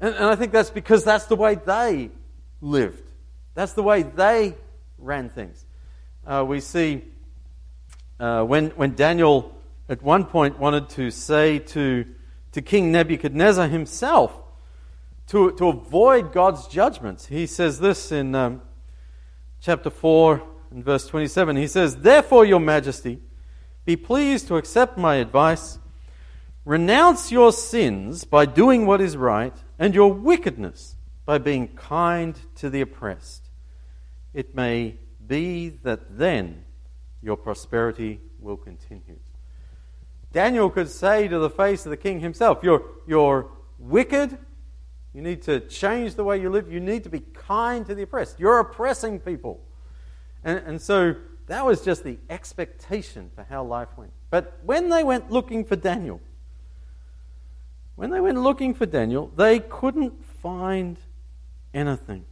And, 0.00 0.14
and 0.14 0.24
I 0.24 0.36
think 0.36 0.52
that's 0.52 0.70
because 0.70 1.04
that's 1.04 1.26
the 1.26 1.36
way 1.36 1.54
they 1.54 2.10
lived, 2.60 3.10
that's 3.54 3.72
the 3.72 3.82
way 3.82 4.02
they 4.02 4.54
ran 4.98 5.28
things. 5.28 5.64
Uh, 6.26 6.44
we 6.46 6.60
see 6.60 7.04
uh, 8.18 8.42
when, 8.44 8.70
when 8.70 8.94
Daniel 8.94 9.54
at 9.88 10.02
one 10.02 10.24
point 10.24 10.58
wanted 10.58 10.88
to 10.90 11.10
say 11.10 11.58
to, 11.58 12.06
to 12.52 12.62
King 12.62 12.90
Nebuchadnezzar 12.90 13.68
himself 13.68 14.32
to, 15.28 15.52
to 15.52 15.68
avoid 15.68 16.32
God's 16.32 16.66
judgments, 16.68 17.26
he 17.26 17.46
says 17.46 17.80
this 17.80 18.12
in 18.12 18.34
um, 18.34 18.62
chapter 19.60 19.90
4 19.90 20.42
and 20.70 20.84
verse 20.84 21.06
27. 21.06 21.56
He 21.56 21.66
says, 21.66 21.96
Therefore, 21.96 22.44
your 22.44 22.60
majesty, 22.60 23.20
be 23.84 23.96
pleased 23.96 24.48
to 24.48 24.56
accept 24.56 24.98
my 24.98 25.16
advice 25.16 25.78
Renounce 26.64 27.30
your 27.30 27.52
sins 27.52 28.24
by 28.24 28.46
doing 28.46 28.86
what 28.86 29.00
is 29.00 29.16
right, 29.16 29.54
and 29.78 29.94
your 29.94 30.12
wickedness 30.12 30.96
by 31.26 31.36
being 31.36 31.68
kind 31.68 32.38
to 32.56 32.70
the 32.70 32.80
oppressed. 32.80 33.50
It 34.32 34.54
may 34.54 34.96
be 35.26 35.68
that 35.82 36.16
then 36.16 36.64
your 37.22 37.36
prosperity 37.36 38.20
will 38.38 38.56
continue. 38.56 39.18
Daniel 40.32 40.70
could 40.70 40.88
say 40.88 41.28
to 41.28 41.38
the 41.38 41.50
face 41.50 41.84
of 41.84 41.90
the 41.90 41.96
king 41.96 42.20
himself, 42.20 42.60
You're, 42.62 42.82
you're 43.06 43.50
wicked. 43.78 44.38
You 45.14 45.22
need 45.22 45.42
to 45.42 45.60
change 45.60 46.16
the 46.16 46.24
way 46.24 46.40
you 46.40 46.50
live. 46.50 46.70
You 46.70 46.80
need 46.80 47.04
to 47.04 47.08
be 47.08 47.20
kind 47.20 47.86
to 47.86 47.94
the 47.94 48.02
oppressed. 48.02 48.40
You're 48.40 48.58
oppressing 48.58 49.20
people. 49.20 49.60
And, 50.42 50.58
and 50.66 50.82
so 50.82 51.14
that 51.46 51.64
was 51.64 51.82
just 51.82 52.02
the 52.02 52.18
expectation 52.28 53.30
for 53.34 53.44
how 53.44 53.62
life 53.62 53.88
went. 53.96 54.12
But 54.30 54.58
when 54.64 54.88
they 54.88 55.04
went 55.04 55.30
looking 55.30 55.64
for 55.64 55.76
Daniel, 55.76 56.20
when 57.94 58.10
they 58.10 58.20
went 58.20 58.40
looking 58.40 58.74
for 58.74 58.86
Daniel, 58.86 59.30
they 59.36 59.60
couldn't 59.60 60.24
find 60.42 60.98
anything. 61.72 62.24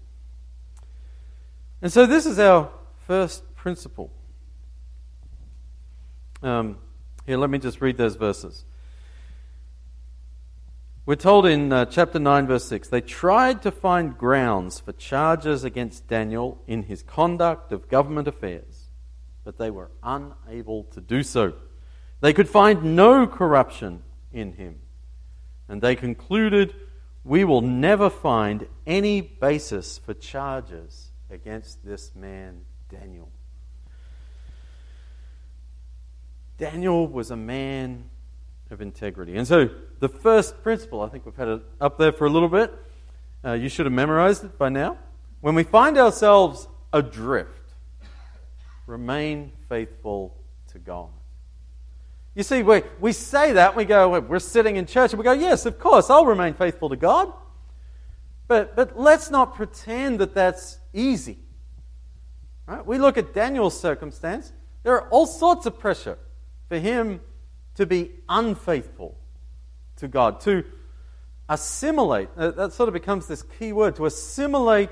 And 1.81 1.93
so, 1.93 2.07
this 2.07 2.27
is 2.27 2.39
our 2.39 2.71
first 3.07 3.55
principle. 3.57 4.11
Um, 6.43 6.79
here, 7.27 7.37
let 7.37 7.51
me 7.51 7.59
just 7.59 7.81
read 7.81 7.97
those 7.97 8.17
verses. 8.17 8.65
We're 11.05 11.17
told 11.17 11.47
in 11.47 11.73
uh, 11.73 11.87
chapter 11.87 12.21
9, 12.21 12.47
verse 12.47 12.65
6 12.67 12.89
they 12.89 13.01
tried 13.01 13.63
to 13.63 13.73
find 13.73 14.17
grounds 14.17 14.79
for 14.79 14.93
charges 14.93 15.65
against 15.65 16.07
Daniel 16.07 16.63
in 16.69 16.85
his 16.85 17.03
conduct 17.03 17.73
of 17.73 17.89
government 17.89 18.29
affairs, 18.29 18.91
but 19.43 19.59
they 19.59 19.71
were 19.71 19.91
unable 20.03 20.85
to 20.85 21.01
do 21.01 21.25
so. 21.25 21.55
They 22.21 22.33
could 22.33 22.49
find 22.49 22.95
no 22.95 23.27
corruption 23.27 24.05
in 24.33 24.53
him 24.53 24.79
and 25.69 25.83
they 25.83 25.97
concluded, 25.97 26.75
We 27.25 27.43
will 27.43 27.63
never 27.63 28.09
find 28.09 28.69
any 28.87 29.23
basis 29.23 29.99
for 29.99 30.15
charges 30.15 31.11
against 31.31 31.85
this 31.85 32.15
man, 32.15 32.65
Daniel. 32.89 33.29
Daniel 36.59 37.09
was 37.09 37.33
a 37.33 37.37
man 37.37 38.11
of 38.73 38.81
integrity. 38.81 39.37
And 39.37 39.47
so, 39.47 39.69
the 40.01 40.09
first 40.09 40.63
principle, 40.63 41.03
I 41.03 41.09
think 41.09 41.25
we've 41.27 41.37
had 41.37 41.49
it 41.49 41.63
up 41.81 41.99
there 41.99 42.13
for 42.13 42.27
a 42.27 42.31
little 42.31 42.49
bit. 42.49 42.73
Uh, 43.45 43.53
you 43.53 43.69
should 43.69 43.87
have 43.87 43.93
memorized 43.93 44.45
it 44.45 44.59
by 44.59 44.69
now. 44.69 44.99
When 45.41 45.55
we 45.55 45.63
find 45.63 45.99
ourselves 45.99 46.67
adrift, 46.93 47.75
remain 48.87 49.53
faithful 49.69 50.37
to 50.73 50.79
God. 50.79 51.11
You 52.35 52.43
see, 52.43 52.63
we, 52.63 52.83
we 52.99 53.13
say 53.13 53.53
that, 53.53 53.77
we 53.77 53.85
go, 53.85 54.19
we're 54.21 54.39
sitting 54.39 54.77
in 54.77 54.87
church, 54.87 55.13
and 55.13 55.19
we 55.19 55.25
go, 55.25 55.33
yes, 55.33 55.67
of 55.67 55.79
course, 55.79 56.09
I'll 56.09 56.25
remain 56.25 56.55
faithful 56.55 56.89
to 56.89 56.97
God. 56.97 57.33
But, 58.49 58.75
but 58.75 58.99
let's 58.99 59.31
not 59.31 59.55
pretend 59.55 60.19
that 60.21 60.35
that's 60.35 60.79
easy. 60.95 61.39
Right? 62.67 62.85
We 62.85 62.99
look 62.99 63.19
at 63.19 63.35
Daniel's 63.35 63.79
circumstance, 63.79 64.53
there 64.83 64.95
are 64.95 65.09
all 65.11 65.27
sorts 65.27 65.67
of 65.67 65.79
pressure 65.79 66.19
for 66.69 66.79
him 66.79 67.21
to 67.77 67.87
be 67.87 68.11
unfaithful 68.29 69.17
to 69.97 70.09
God, 70.09 70.41
to 70.43 70.65
assimilate. 71.49 72.29
Uh, 72.37 72.51
that 72.53 72.73
sort 72.73 72.89
of 72.89 72.93
becomes 72.93 73.27
this 73.27 73.43
key 73.43 73.73
word 73.73 73.97
to 73.97 74.07
assimilate 74.07 74.91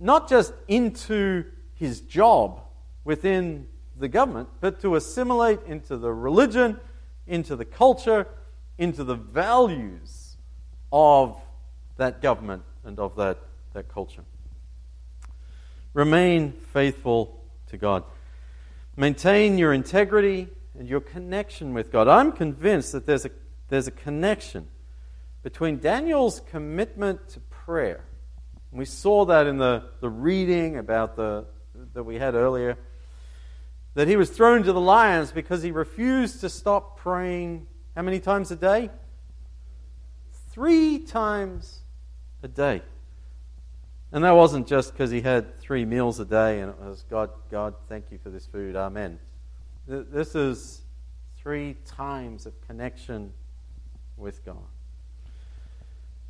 not 0.00 0.28
just 0.28 0.52
into 0.68 1.44
his 1.74 2.00
job 2.00 2.60
within 3.04 3.66
the 3.96 4.08
government, 4.08 4.48
but 4.60 4.80
to 4.80 4.96
assimilate 4.96 5.60
into 5.66 5.96
the 5.96 6.12
religion, 6.12 6.78
into 7.26 7.56
the 7.56 7.64
culture, 7.64 8.26
into 8.78 9.04
the 9.04 9.14
values 9.14 10.36
of 10.92 11.40
that 11.96 12.20
government 12.20 12.62
and 12.84 12.98
of 12.98 13.16
that, 13.16 13.38
that 13.72 13.88
culture. 13.88 14.24
Remain 15.92 16.52
faithful 16.52 17.40
to 17.68 17.76
God. 17.76 18.04
Maintain 18.96 19.58
your 19.58 19.72
integrity 19.72 20.48
and 20.78 20.88
your 20.88 21.00
connection 21.00 21.74
with 21.74 21.92
God. 21.92 22.08
I'm 22.08 22.32
convinced 22.32 22.92
that 22.92 23.06
there's 23.06 23.24
a, 23.24 23.30
there's 23.68 23.86
a 23.86 23.92
connection 23.92 24.68
between 25.42 25.78
Daniel's 25.78 26.40
commitment 26.50 27.28
to 27.30 27.40
prayer 27.40 28.04
And 28.70 28.78
We 28.78 28.84
saw 28.84 29.24
that 29.26 29.46
in 29.46 29.58
the, 29.58 29.84
the 30.00 30.10
reading 30.10 30.78
about 30.78 31.16
the 31.16 31.46
that 31.94 32.04
we 32.04 32.16
had 32.16 32.34
earlier. 32.34 32.76
That 33.94 34.08
he 34.08 34.16
was 34.16 34.30
thrown 34.30 34.64
to 34.64 34.72
the 34.72 34.80
lions 34.80 35.30
because 35.30 35.62
he 35.62 35.70
refused 35.70 36.40
to 36.40 36.48
stop 36.48 36.98
praying 36.98 37.66
how 37.94 38.02
many 38.02 38.18
times 38.18 38.50
a 38.50 38.56
day? 38.56 38.90
Three 40.50 40.98
times 40.98 41.80
a 42.42 42.48
day. 42.48 42.82
And 44.10 44.24
that 44.24 44.32
wasn't 44.32 44.66
just 44.66 44.92
because 44.92 45.10
he 45.10 45.20
had 45.20 45.58
three 45.60 45.84
meals 45.84 46.20
a 46.20 46.24
day 46.24 46.60
and 46.60 46.70
it 46.70 46.78
was, 46.78 47.04
God, 47.08 47.30
God, 47.50 47.74
thank 47.88 48.06
you 48.10 48.18
for 48.18 48.30
this 48.30 48.46
food. 48.46 48.76
Amen. 48.76 49.18
This 49.86 50.34
is 50.34 50.82
three 51.36 51.76
times 51.84 52.46
of 52.46 52.58
connection 52.66 53.32
with 54.16 54.44
God. 54.44 54.56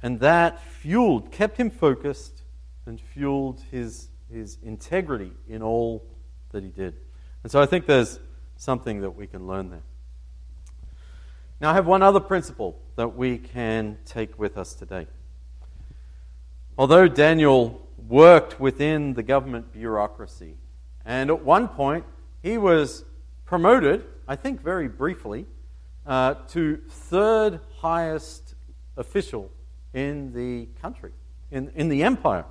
And 0.03 0.19
that 0.21 0.61
fueled, 0.61 1.31
kept 1.31 1.57
him 1.57 1.71
focused, 1.71 2.43
and 2.87 3.01
fueled 3.01 3.63
his, 3.71 4.09
his 4.31 4.59
integrity 4.63 5.33
in 5.49 5.63
all 5.63 6.05
that 6.51 6.63
he 6.63 6.69
did. 6.69 6.95
And 7.43 7.53
so 7.53 7.61
I 7.61 7.67
think 7.67 7.87
there's 7.87 8.19
something 8.57 9.01
that 9.03 9.11
we 9.11 9.27
can 9.27 9.47
learn 9.47 9.71
there. 9.71 9.83
Now, 11.61 11.71
I 11.71 11.75
have 11.75 11.87
one 11.87 12.03
other 12.03 12.21
principle 12.21 12.79
that 12.97 13.17
we 13.17 13.39
can 13.39 13.99
take 14.05 14.39
with 14.39 14.59
us 14.59 14.75
today. 14.75 15.07
Although 16.77 17.07
Daniel 17.07 17.87
worked 18.09 18.59
within 18.59 19.15
the 19.15 19.23
government 19.23 19.73
bureaucracy, 19.73 20.57
and 21.05 21.31
at 21.31 21.45
one 21.45 21.69
point 21.69 22.05
he 22.43 22.59
was 22.59 23.05
promoted, 23.55 24.05
I 24.27 24.35
think 24.35 24.61
very 24.63 24.89
briefly, 24.89 25.47
uh, 26.05 26.35
to 26.49 26.77
third 26.89 27.61
highest 27.79 28.57
official 28.97 29.49
in 29.93 30.33
the 30.33 30.67
country, 30.83 31.13
in, 31.53 31.71
in 31.77 31.89
the 31.89 32.03
empire. 32.03 32.47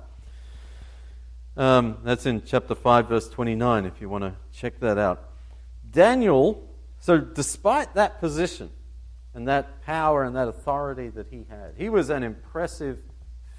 Um, 1.58 1.98
that's 2.04 2.24
in 2.24 2.42
chapter 2.46 2.74
5, 2.74 3.10
verse 3.10 3.28
29, 3.28 3.84
if 3.84 4.00
you 4.00 4.08
want 4.08 4.24
to 4.24 4.32
check 4.50 4.80
that 4.80 4.96
out. 4.96 5.28
Daniel, 5.90 6.66
so 7.00 7.18
despite 7.18 7.92
that 7.96 8.18
position 8.18 8.70
and 9.34 9.46
that 9.46 9.82
power 9.82 10.24
and 10.24 10.34
that 10.36 10.48
authority 10.48 11.10
that 11.10 11.26
he 11.30 11.44
had, 11.50 11.74
he 11.76 11.90
was 11.90 12.08
an 12.08 12.22
impressive 12.22 12.98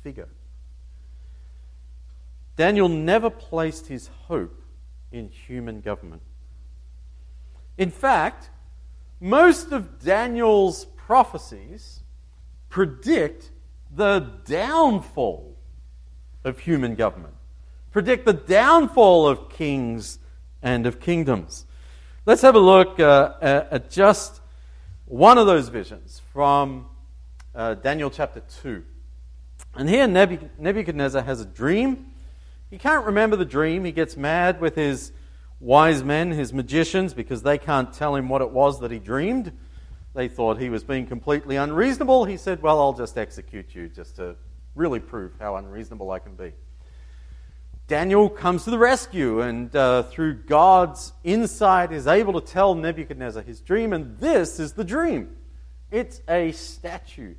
figure. 0.01 0.29
Daniel 2.55 2.89
never 2.89 3.29
placed 3.29 3.85
his 3.85 4.09
hope 4.23 4.63
in 5.11 5.29
human 5.29 5.81
government. 5.81 6.23
In 7.77 7.91
fact, 7.91 8.49
most 9.19 9.71
of 9.71 9.99
Daniel's 9.99 10.85
prophecies 10.85 12.01
predict 12.69 13.51
the 13.93 14.19
downfall 14.45 15.57
of 16.43 16.59
human 16.59 16.95
government, 16.95 17.33
predict 17.91 18.25
the 18.25 18.33
downfall 18.33 19.27
of 19.27 19.49
kings 19.49 20.19
and 20.61 20.85
of 20.85 20.99
kingdoms. 20.99 21.65
Let's 22.25 22.41
have 22.41 22.55
a 22.55 22.59
look 22.59 22.99
uh, 22.99 23.33
at 23.41 23.89
just 23.89 24.41
one 25.05 25.37
of 25.37 25.45
those 25.45 25.69
visions 25.69 26.21
from 26.33 26.87
uh, 27.53 27.75
Daniel 27.75 28.09
chapter 28.09 28.41
2. 28.61 28.83
And 29.75 29.87
here 29.87 30.07
Nebuchadnezzar 30.07 31.21
has 31.21 31.41
a 31.41 31.45
dream. 31.45 32.07
He 32.69 32.77
can't 32.77 33.05
remember 33.05 33.35
the 33.35 33.45
dream. 33.45 33.85
He 33.85 33.91
gets 33.91 34.17
mad 34.17 34.59
with 34.59 34.75
his 34.75 35.11
wise 35.59 36.03
men, 36.03 36.31
his 36.31 36.53
magicians, 36.53 37.13
because 37.13 37.43
they 37.43 37.57
can't 37.57 37.93
tell 37.93 38.15
him 38.15 38.29
what 38.29 38.41
it 38.41 38.51
was 38.51 38.79
that 38.81 38.91
he 38.91 38.99
dreamed. 38.99 39.51
They 40.13 40.27
thought 40.27 40.59
he 40.59 40.69
was 40.69 40.83
being 40.83 41.05
completely 41.05 41.55
unreasonable. 41.55 42.25
He 42.25 42.37
said, 42.37 42.61
Well, 42.61 42.79
I'll 42.79 42.93
just 42.93 43.17
execute 43.17 43.75
you 43.75 43.89
just 43.89 44.15
to 44.17 44.35
really 44.75 44.99
prove 44.99 45.33
how 45.39 45.55
unreasonable 45.57 46.11
I 46.11 46.19
can 46.19 46.35
be. 46.35 46.53
Daniel 47.87 48.29
comes 48.29 48.63
to 48.63 48.71
the 48.71 48.79
rescue 48.79 49.41
and, 49.41 49.73
uh, 49.75 50.03
through 50.03 50.43
God's 50.43 51.13
insight, 51.23 51.91
is 51.91 52.07
able 52.07 52.39
to 52.39 52.45
tell 52.45 52.73
Nebuchadnezzar 52.73 53.43
his 53.43 53.61
dream. 53.61 53.93
And 53.93 54.17
this 54.17 54.59
is 54.59 54.73
the 54.73 54.83
dream 54.83 55.35
it's 55.91 56.21
a 56.27 56.51
statue 56.51 57.35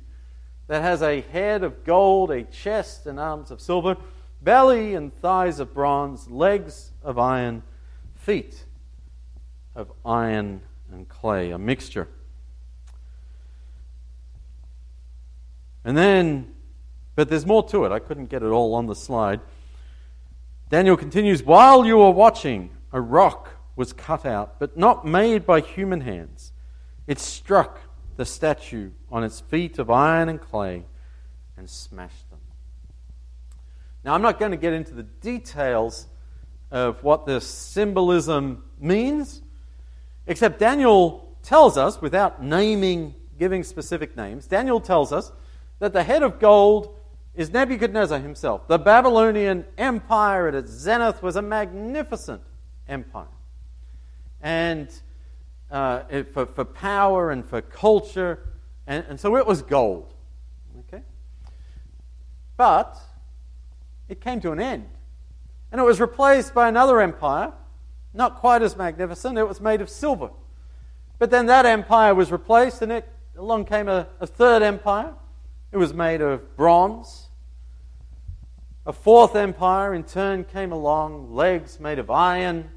that 0.67 0.81
has 0.81 1.01
a 1.01 1.21
head 1.21 1.63
of 1.63 1.83
gold, 1.83 2.31
a 2.31 2.43
chest 2.43 3.05
and 3.05 3.19
arms 3.19 3.51
of 3.51 3.61
silver, 3.61 3.97
belly 4.41 4.95
and 4.95 5.13
thighs 5.13 5.59
of 5.59 5.73
bronze, 5.73 6.29
legs 6.29 6.91
of 7.03 7.19
iron 7.19 7.63
feet 8.27 8.65
of 9.73 9.89
iron 10.05 10.59
and 10.91 11.07
clay, 11.07 11.51
a 11.51 11.57
mixture. 11.57 12.09
And 15.85 15.95
then, 15.95 16.53
but 17.15 17.29
there's 17.29 17.45
more 17.45 17.65
to 17.69 17.85
it. 17.85 17.93
I 17.93 17.99
couldn't 17.99 18.25
get 18.25 18.43
it 18.43 18.47
all 18.47 18.73
on 18.73 18.85
the 18.85 18.95
slide. 18.95 19.39
Daniel 20.69 20.97
continues 20.97 21.41
While 21.41 21.85
you 21.85 21.99
were 21.99 22.11
watching, 22.11 22.71
a 22.91 22.99
rock 22.99 23.51
was 23.77 23.93
cut 23.93 24.25
out, 24.25 24.59
but 24.59 24.75
not 24.75 25.05
made 25.07 25.45
by 25.45 25.61
human 25.61 26.01
hands. 26.01 26.51
It 27.07 27.19
struck 27.19 27.79
the 28.17 28.25
statue 28.25 28.91
on 29.09 29.23
its 29.23 29.39
feet 29.39 29.79
of 29.79 29.89
iron 29.89 30.27
and 30.27 30.41
clay 30.41 30.83
and 31.55 31.69
smashed 31.69 32.29
them. 32.29 32.39
Now, 34.03 34.15
I'm 34.15 34.21
not 34.21 34.37
going 34.37 34.51
to 34.51 34.57
get 34.57 34.73
into 34.73 34.93
the 34.93 35.03
details 35.03 36.07
of 36.71 37.03
what 37.03 37.25
this 37.25 37.45
symbolism 37.45 38.63
means, 38.79 39.41
except 40.25 40.59
Daniel 40.59 41.37
tells 41.43 41.77
us, 41.77 42.01
without 42.01 42.43
naming, 42.43 43.15
giving 43.39 43.63
specific 43.63 44.17
names, 44.17 44.47
Daniel 44.47 44.81
tells 44.81 45.13
us 45.13 45.31
that 45.79 45.93
the 45.93 46.03
head 46.03 46.23
of 46.23 46.39
gold 46.39 46.95
is 47.33 47.51
Nebuchadnezzar 47.51 48.19
himself. 48.19 48.67
The 48.67 48.79
Babylonian 48.79 49.65
Empire 49.77 50.47
at 50.47 50.55
its 50.55 50.71
zenith 50.71 51.21
was 51.21 51.35
a 51.35 51.41
magnificent 51.41 52.41
empire. 52.89 53.27
And 54.41 54.89
uh, 55.71 56.03
it, 56.09 56.33
for, 56.33 56.47
for 56.47 56.65
power 56.65 57.31
and 57.31 57.45
for 57.45 57.61
culture, 57.61 58.39
and, 58.87 59.05
and 59.07 59.19
so 59.19 59.37
it 59.37 59.45
was 59.45 59.61
gold. 59.61 60.13
Okay? 60.79 61.03
But 62.57 62.97
it 64.09 64.19
came 64.19 64.41
to 64.41 64.51
an 64.51 64.59
end 64.59 64.89
and 65.71 65.81
it 65.81 65.83
was 65.83 65.99
replaced 65.99 66.53
by 66.53 66.67
another 66.67 67.01
empire, 67.01 67.53
not 68.13 68.37
quite 68.37 68.61
as 68.61 68.75
magnificent. 68.75 69.37
It 69.37 69.47
was 69.47 69.61
made 69.61 69.81
of 69.81 69.89
silver. 69.89 70.29
But 71.19 71.29
then 71.31 71.47
that 71.47 71.65
empire 71.65 72.13
was 72.13 72.31
replaced, 72.31 72.81
and 72.81 72.91
it, 72.91 73.07
along 73.35 73.65
came 73.65 73.87
a, 73.87 74.07
a 74.19 74.27
third 74.27 74.61
empire. 74.61 75.13
It 75.71 75.77
was 75.77 75.93
made 75.93 76.21
of 76.21 76.55
bronze. 76.55 77.27
A 78.85 78.93
fourth 78.93 79.35
empire, 79.35 79.93
in 79.93 80.03
turn, 80.03 80.45
came 80.45 80.71
along, 80.71 81.33
legs 81.33 81.79
made 81.79 81.99
of 81.99 82.09
iron, 82.09 82.69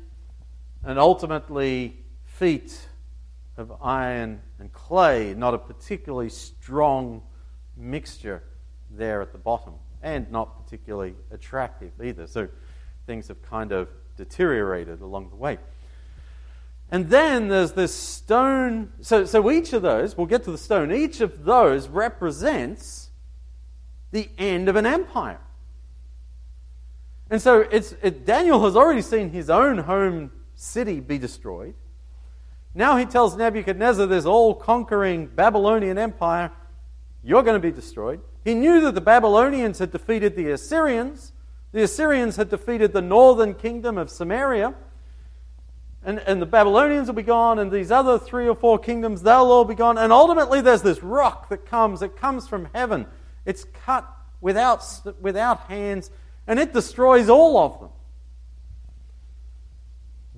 and 0.82 0.98
ultimately 0.98 1.96
feet 2.24 2.88
of 3.56 3.72
iron 3.82 4.40
and 4.58 4.72
clay, 4.72 5.34
not 5.34 5.54
a 5.54 5.58
particularly 5.58 6.30
strong 6.30 7.22
mixture 7.76 8.42
there 8.90 9.22
at 9.22 9.32
the 9.32 9.38
bottom, 9.38 9.74
and 10.02 10.30
not 10.32 10.64
particularly 10.64 11.14
attractive 11.30 11.92
either. 12.02 12.26
So 12.26 12.48
things 13.10 13.26
have 13.26 13.42
kind 13.42 13.72
of 13.72 13.88
deteriorated 14.16 15.00
along 15.00 15.30
the 15.30 15.34
way. 15.34 15.58
And 16.92 17.10
then 17.10 17.48
there's 17.48 17.72
this 17.72 17.92
stone. 17.92 18.92
So, 19.00 19.24
so 19.24 19.50
each 19.50 19.72
of 19.72 19.82
those, 19.82 20.16
we'll 20.16 20.28
get 20.28 20.44
to 20.44 20.52
the 20.52 20.58
stone, 20.58 20.92
each 20.92 21.20
of 21.20 21.44
those 21.44 21.88
represents 21.88 23.10
the 24.12 24.28
end 24.38 24.68
of 24.68 24.76
an 24.76 24.86
empire. 24.86 25.40
And 27.30 27.42
so 27.42 27.62
it's, 27.62 27.96
it, 28.00 28.24
Daniel 28.24 28.62
has 28.64 28.76
already 28.76 29.02
seen 29.02 29.30
his 29.30 29.50
own 29.50 29.78
home 29.78 30.30
city 30.54 31.00
be 31.00 31.18
destroyed. 31.18 31.74
Now 32.76 32.96
he 32.96 33.06
tells 33.06 33.34
Nebuchadnezzar, 33.34 34.06
this 34.06 34.24
all 34.24 34.54
conquering 34.54 35.26
Babylonian 35.26 35.98
empire, 35.98 36.52
you're 37.24 37.42
going 37.42 37.60
to 37.60 37.68
be 37.68 37.74
destroyed. 37.74 38.20
He 38.44 38.54
knew 38.54 38.80
that 38.82 38.94
the 38.94 39.00
Babylonians 39.00 39.80
had 39.80 39.90
defeated 39.90 40.36
the 40.36 40.52
Assyrians, 40.52 41.32
the 41.72 41.82
Assyrians 41.82 42.36
had 42.36 42.48
defeated 42.48 42.92
the 42.92 43.02
northern 43.02 43.54
kingdom 43.54 43.98
of 43.98 44.10
Samaria, 44.10 44.74
and, 46.02 46.18
and 46.20 46.40
the 46.40 46.46
Babylonians 46.46 47.08
will 47.08 47.14
be 47.14 47.22
gone, 47.22 47.58
and 47.58 47.70
these 47.70 47.90
other 47.90 48.18
three 48.18 48.48
or 48.48 48.54
four 48.54 48.78
kingdoms, 48.78 49.22
they'll 49.22 49.50
all 49.52 49.64
be 49.64 49.74
gone. 49.74 49.98
And 49.98 50.12
ultimately, 50.12 50.60
there's 50.60 50.82
this 50.82 51.02
rock 51.02 51.48
that 51.50 51.66
comes, 51.66 52.02
it 52.02 52.16
comes 52.16 52.48
from 52.48 52.68
heaven. 52.74 53.06
It's 53.44 53.64
cut 53.84 54.08
without, 54.40 54.84
without 55.20 55.60
hands, 55.68 56.10
and 56.46 56.58
it 56.58 56.72
destroys 56.72 57.28
all 57.28 57.58
of 57.58 57.80
them. 57.80 57.90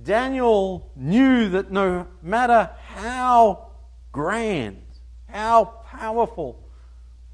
Daniel 0.02 0.90
knew 0.96 1.48
that 1.50 1.70
no 1.70 2.08
matter 2.22 2.70
how 2.94 3.70
grand, 4.10 4.82
how 5.28 5.64
powerful, 5.86 6.60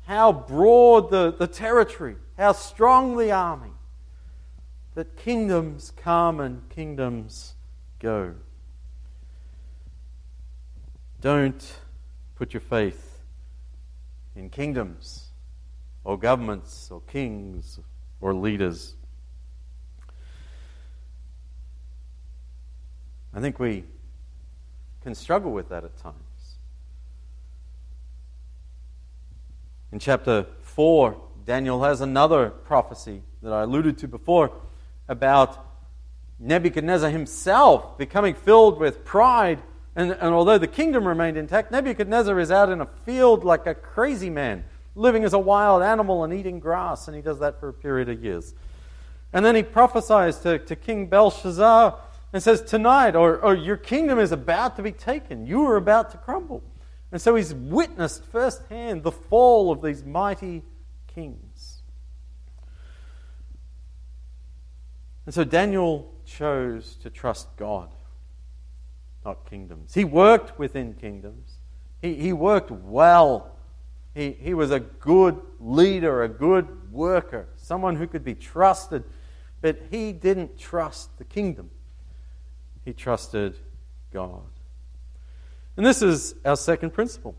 how 0.06 0.32
broad 0.32 1.10
the, 1.10 1.32
the 1.32 1.46
territory, 1.46 2.16
how 2.36 2.52
strong 2.52 3.16
the 3.16 3.32
army, 3.32 3.70
that 4.98 5.14
kingdoms 5.14 5.92
come 5.96 6.40
and 6.40 6.68
kingdoms 6.70 7.54
go. 8.00 8.34
Don't 11.20 11.78
put 12.34 12.52
your 12.52 12.60
faith 12.60 13.20
in 14.34 14.50
kingdoms 14.50 15.28
or 16.02 16.18
governments 16.18 16.88
or 16.90 17.00
kings 17.02 17.78
or 18.20 18.34
leaders. 18.34 18.96
I 23.32 23.38
think 23.38 23.60
we 23.60 23.84
can 25.04 25.14
struggle 25.14 25.52
with 25.52 25.68
that 25.68 25.84
at 25.84 25.96
times. 25.96 26.16
In 29.92 30.00
chapter 30.00 30.44
4, 30.62 31.16
Daniel 31.44 31.84
has 31.84 32.00
another 32.00 32.50
prophecy 32.50 33.22
that 33.42 33.52
I 33.52 33.62
alluded 33.62 33.96
to 33.98 34.08
before 34.08 34.50
about 35.08 35.64
Nebuchadnezzar 36.38 37.10
himself 37.10 37.98
becoming 37.98 38.34
filled 38.34 38.78
with 38.78 39.04
pride. 39.04 39.60
And, 39.96 40.12
and 40.12 40.34
although 40.34 40.58
the 40.58 40.68
kingdom 40.68 41.06
remained 41.06 41.36
intact, 41.36 41.72
Nebuchadnezzar 41.72 42.38
is 42.38 42.50
out 42.50 42.70
in 42.70 42.80
a 42.80 42.86
field 43.04 43.44
like 43.44 43.66
a 43.66 43.74
crazy 43.74 44.30
man, 44.30 44.64
living 44.94 45.24
as 45.24 45.32
a 45.32 45.38
wild 45.38 45.82
animal 45.82 46.24
and 46.24 46.32
eating 46.32 46.60
grass, 46.60 47.08
and 47.08 47.16
he 47.16 47.22
does 47.22 47.40
that 47.40 47.58
for 47.58 47.68
a 47.68 47.72
period 47.72 48.08
of 48.08 48.22
years. 48.22 48.54
And 49.32 49.44
then 49.44 49.54
he 49.54 49.62
prophesies 49.62 50.38
to, 50.40 50.58
to 50.58 50.76
King 50.76 51.06
Belshazzar 51.06 51.98
and 52.32 52.42
says, 52.42 52.62
Tonight, 52.62 53.16
or, 53.16 53.38
or 53.38 53.54
your 53.54 53.76
kingdom 53.76 54.18
is 54.18 54.32
about 54.32 54.76
to 54.76 54.82
be 54.82 54.92
taken. 54.92 55.46
You 55.46 55.64
are 55.66 55.76
about 55.76 56.10
to 56.12 56.18
crumble. 56.18 56.62
And 57.10 57.20
so 57.20 57.34
he's 57.34 57.54
witnessed 57.54 58.24
firsthand 58.24 59.02
the 59.02 59.12
fall 59.12 59.72
of 59.72 59.82
these 59.82 60.04
mighty 60.04 60.62
kings. 61.14 61.47
And 65.28 65.34
so 65.34 65.44
Daniel 65.44 66.10
chose 66.24 66.94
to 67.02 67.10
trust 67.10 67.54
God, 67.58 67.90
not 69.26 69.44
kingdoms. 69.44 69.92
He 69.92 70.02
worked 70.02 70.58
within 70.58 70.94
kingdoms, 70.94 71.58
he, 72.00 72.14
he 72.14 72.32
worked 72.32 72.70
well. 72.70 73.54
He, 74.14 74.32
he 74.32 74.54
was 74.54 74.70
a 74.70 74.80
good 74.80 75.38
leader, 75.60 76.22
a 76.22 76.30
good 76.30 76.90
worker, 76.90 77.46
someone 77.56 77.96
who 77.96 78.06
could 78.06 78.24
be 78.24 78.34
trusted, 78.34 79.04
but 79.60 79.78
he 79.90 80.12
didn't 80.12 80.58
trust 80.58 81.18
the 81.18 81.24
kingdom. 81.24 81.68
He 82.86 82.94
trusted 82.94 83.58
God. 84.10 84.48
And 85.76 85.84
this 85.84 86.00
is 86.00 86.36
our 86.42 86.56
second 86.56 86.94
principle 86.94 87.36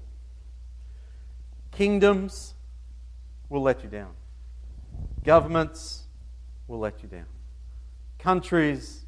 kingdoms 1.72 2.54
will 3.50 3.64
let 3.64 3.84
you 3.84 3.90
down, 3.90 4.14
governments 5.24 6.04
will 6.68 6.78
let 6.78 7.02
you 7.02 7.10
down, 7.10 7.26
countries 8.20 9.06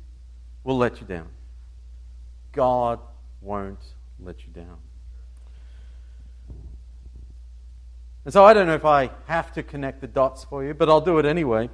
will 0.63 0.77
let 0.77 0.99
you 1.01 1.07
down. 1.07 1.27
God 2.51 2.99
won't 3.41 3.83
let 4.19 4.43
you 4.45 4.51
down. 4.53 4.77
And 8.23 8.33
so 8.33 8.45
I 8.45 8.53
don't 8.53 8.67
know 8.67 8.75
if 8.75 8.85
I 8.85 9.09
have 9.25 9.51
to 9.53 9.63
connect 9.63 10.01
the 10.01 10.07
dots 10.07 10.43
for 10.43 10.63
you, 10.63 10.73
but 10.73 10.89
I'll 10.89 11.01
do 11.01 11.17
it 11.17 11.25
anyway. 11.25 11.69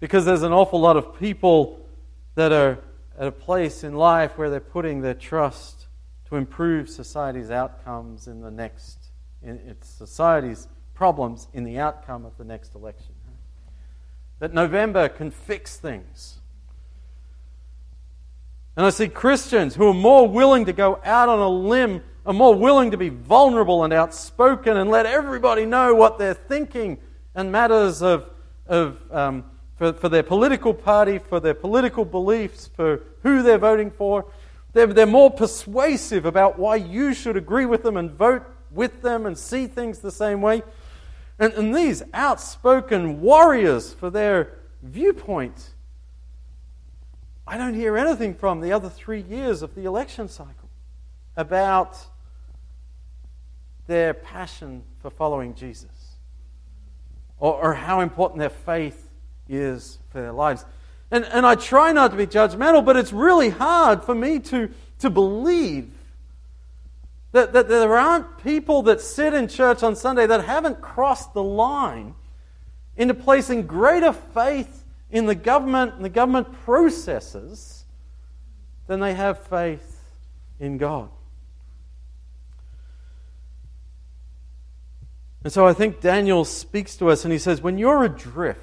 Because 0.00 0.24
there's 0.24 0.42
an 0.42 0.52
awful 0.52 0.80
lot 0.80 0.96
of 0.96 1.18
people 1.18 1.86
that 2.34 2.52
are 2.52 2.78
at 3.18 3.26
a 3.26 3.32
place 3.32 3.84
in 3.84 3.94
life 3.94 4.36
where 4.36 4.50
they're 4.50 4.60
putting 4.60 5.02
their 5.02 5.14
trust 5.14 5.86
to 6.28 6.36
improve 6.36 6.88
society's 6.88 7.50
outcomes 7.50 8.26
in 8.26 8.40
the 8.40 8.50
next, 8.50 9.10
in 9.42 9.56
its 9.58 9.88
society's 9.88 10.68
problems 10.94 11.48
in 11.52 11.64
the 11.64 11.78
outcome 11.78 12.24
of 12.24 12.36
the 12.36 12.44
next 12.44 12.74
election. 12.74 13.14
That 14.40 14.52
November 14.52 15.08
can 15.08 15.30
fix 15.30 15.76
things. 15.76 16.38
And 18.76 18.86
I 18.86 18.90
see 18.90 19.08
Christians 19.08 19.74
who 19.74 19.88
are 19.88 19.94
more 19.94 20.26
willing 20.26 20.64
to 20.64 20.72
go 20.72 21.00
out 21.04 21.28
on 21.28 21.38
a 21.38 21.48
limb, 21.48 22.02
are 22.24 22.32
more 22.32 22.54
willing 22.54 22.90
to 22.90 22.96
be 22.96 23.10
vulnerable 23.10 23.84
and 23.84 23.92
outspoken 23.92 24.76
and 24.76 24.90
let 24.90 25.06
everybody 25.06 25.66
know 25.66 25.94
what 25.94 26.18
they're 26.18 26.34
thinking 26.34 26.98
and 27.34 27.52
matters 27.52 28.02
of, 28.02 28.30
of 28.66 29.00
um, 29.12 29.44
for, 29.76 29.92
for 29.92 30.08
their 30.08 30.22
political 30.22 30.74
party, 30.74 31.18
for 31.18 31.40
their 31.40 31.54
political 31.54 32.04
beliefs, 32.04 32.70
for 32.74 33.02
who 33.22 33.42
they're 33.42 33.58
voting 33.58 33.90
for. 33.90 34.26
They're, 34.72 34.86
they're 34.86 35.06
more 35.06 35.30
persuasive 35.30 36.24
about 36.24 36.58
why 36.58 36.76
you 36.76 37.12
should 37.14 37.36
agree 37.36 37.66
with 37.66 37.82
them 37.82 37.96
and 37.96 38.10
vote 38.10 38.44
with 38.70 39.02
them 39.02 39.26
and 39.26 39.36
see 39.36 39.66
things 39.66 39.98
the 39.98 40.12
same 40.12 40.40
way. 40.42 40.62
And, 41.40 41.54
and 41.54 41.74
these 41.74 42.02
outspoken 42.12 43.22
warriors 43.22 43.94
for 43.94 44.10
their 44.10 44.58
viewpoint, 44.82 45.70
I 47.46 47.56
don't 47.56 47.74
hear 47.74 47.96
anything 47.96 48.34
from 48.34 48.60
the 48.60 48.72
other 48.72 48.90
three 48.90 49.22
years 49.22 49.62
of 49.62 49.74
the 49.74 49.86
election 49.86 50.28
cycle 50.28 50.68
about 51.36 51.98
their 53.86 54.12
passion 54.12 54.82
for 55.00 55.10
following 55.10 55.54
Jesus 55.54 55.88
or, 57.38 57.54
or 57.54 57.74
how 57.74 58.00
important 58.00 58.38
their 58.38 58.50
faith 58.50 59.08
is 59.48 59.98
for 60.10 60.20
their 60.20 60.32
lives. 60.32 60.66
And, 61.10 61.24
and 61.24 61.46
I 61.46 61.54
try 61.54 61.92
not 61.92 62.10
to 62.10 62.18
be 62.18 62.26
judgmental, 62.26 62.84
but 62.84 62.96
it's 62.96 63.14
really 63.14 63.48
hard 63.48 64.04
for 64.04 64.14
me 64.14 64.38
to, 64.40 64.70
to 64.98 65.10
believe 65.10 65.90
that, 67.32 67.52
that 67.52 67.68
there 67.68 67.96
aren't 67.96 68.38
people 68.42 68.82
that 68.82 69.00
sit 69.00 69.34
in 69.34 69.46
church 69.46 69.82
on 69.82 69.94
Sunday 69.94 70.26
that 70.26 70.44
haven't 70.44 70.80
crossed 70.80 71.32
the 71.32 71.42
line 71.42 72.14
into 72.96 73.14
placing 73.14 73.66
greater 73.66 74.12
faith 74.12 74.84
in 75.10 75.26
the 75.26 75.34
government 75.34 75.94
and 75.94 76.04
the 76.04 76.10
government 76.10 76.52
processes 76.64 77.84
than 78.86 79.00
they 79.00 79.14
have 79.14 79.38
faith 79.46 80.02
in 80.58 80.76
God. 80.76 81.08
And 85.42 85.52
so 85.52 85.66
I 85.66 85.72
think 85.72 86.00
Daniel 86.00 86.44
speaks 86.44 86.96
to 86.96 87.08
us 87.08 87.24
and 87.24 87.32
he 87.32 87.38
says, 87.38 87.62
when 87.62 87.78
you're 87.78 88.04
adrift, 88.04 88.60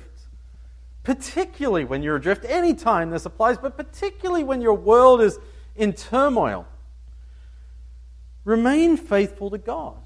particularly 1.03 1.85
when 1.85 2.03
you're 2.03 2.17
adrift, 2.17 2.45
anytime 2.45 3.09
this 3.09 3.25
applies, 3.25 3.57
but 3.57 3.77
particularly 3.77 4.43
when 4.43 4.61
your 4.61 4.73
world 4.73 5.21
is 5.21 5.39
in 5.75 5.93
turmoil. 5.93 6.67
Remain 8.47 8.95
faithful 8.95 9.49
to 9.49 9.57
God. 9.57 9.97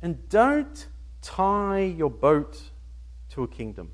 And 0.00 0.26
don't 0.30 0.86
tie 1.20 1.80
your 1.80 2.08
boat 2.08 2.58
to 3.28 3.42
a 3.42 3.46
kingdom. 3.46 3.90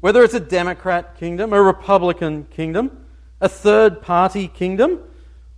Whether 0.00 0.22
it's 0.22 0.34
a 0.34 0.40
Democrat 0.40 1.16
kingdom, 1.16 1.54
a 1.54 1.62
Republican 1.62 2.44
kingdom, 2.50 3.06
a 3.40 3.48
third 3.48 4.02
party 4.02 4.46
kingdom, 4.46 5.00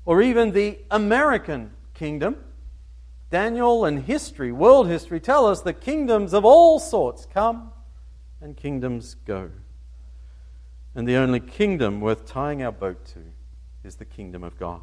or 0.05 0.22
even 0.22 0.53
the 0.53 0.79
American 0.92 1.72
kingdom, 1.92 2.37
Daniel 3.31 3.85
and 3.85 4.05
history, 4.05 4.53
world 4.53 4.87
history, 4.87 5.18
tell 5.18 5.44
us 5.44 5.61
that 5.62 5.81
kingdoms 5.81 6.33
of 6.33 6.44
all 6.44 6.79
sorts 6.79 7.26
come 7.26 7.72
and 8.40 8.57
kingdoms 8.57 9.16
go. 9.26 9.50
And 10.94 11.09
the 11.09 11.16
only 11.16 11.40
kingdom 11.40 12.00
worth 12.00 12.26
tying 12.26 12.62
our 12.62 12.70
boat 12.70 13.05
to 13.07 13.24
is 13.83 13.96
the 13.96 14.05
kingdom 14.05 14.44
of 14.44 14.57
God. 14.57 14.83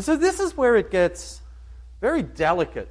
And 0.00 0.04
so 0.06 0.16
this 0.16 0.40
is 0.40 0.56
where 0.56 0.76
it 0.76 0.90
gets 0.90 1.42
very 2.00 2.22
delicate 2.22 2.90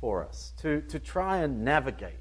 for 0.00 0.24
us 0.24 0.54
to, 0.62 0.80
to 0.88 0.98
try 0.98 1.40
and 1.40 1.66
navigate. 1.66 2.14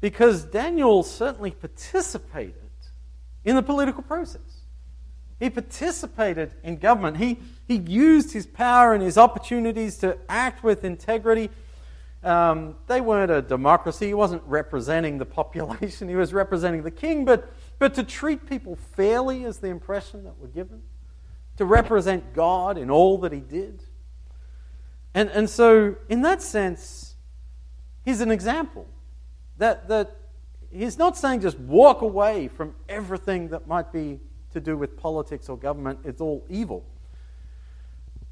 Because 0.00 0.44
Daniel 0.44 1.02
certainly 1.02 1.50
participated 1.50 2.54
in 3.44 3.56
the 3.56 3.64
political 3.64 4.04
process. 4.04 4.60
He 5.40 5.50
participated 5.50 6.54
in 6.62 6.76
government. 6.76 7.16
He, 7.16 7.40
he 7.66 7.78
used 7.78 8.32
his 8.32 8.46
power 8.46 8.94
and 8.94 9.02
his 9.02 9.18
opportunities 9.18 9.98
to 9.98 10.16
act 10.28 10.62
with 10.62 10.84
integrity 10.84 11.50
um, 12.22 12.74
they 12.86 13.00
weren't 13.00 13.30
a 13.30 13.40
democracy. 13.40 14.06
He 14.08 14.14
wasn't 14.14 14.42
representing 14.46 15.18
the 15.18 15.26
population, 15.26 16.08
he 16.08 16.16
was 16.16 16.32
representing 16.32 16.82
the 16.82 16.90
king. 16.90 17.24
But, 17.24 17.52
but 17.78 17.94
to 17.94 18.02
treat 18.02 18.48
people 18.48 18.76
fairly 18.76 19.44
is 19.44 19.58
the 19.58 19.68
impression 19.68 20.24
that 20.24 20.36
we're 20.38 20.48
given, 20.48 20.82
to 21.56 21.64
represent 21.64 22.34
God 22.34 22.78
in 22.78 22.90
all 22.90 23.18
that 23.18 23.32
he 23.32 23.40
did. 23.40 23.82
And, 25.14 25.30
and 25.30 25.48
so, 25.48 25.96
in 26.08 26.22
that 26.22 26.42
sense, 26.42 27.14
he's 28.04 28.20
an 28.20 28.30
example. 28.30 28.86
That, 29.58 29.88
that 29.88 30.16
he's 30.70 30.98
not 30.98 31.16
saying 31.16 31.40
just 31.40 31.58
walk 31.58 32.02
away 32.02 32.48
from 32.48 32.74
everything 32.88 33.48
that 33.48 33.66
might 33.66 33.92
be 33.92 34.20
to 34.52 34.60
do 34.60 34.76
with 34.76 34.96
politics 34.96 35.48
or 35.48 35.56
government, 35.56 36.00
it's 36.04 36.20
all 36.20 36.44
evil. 36.48 36.84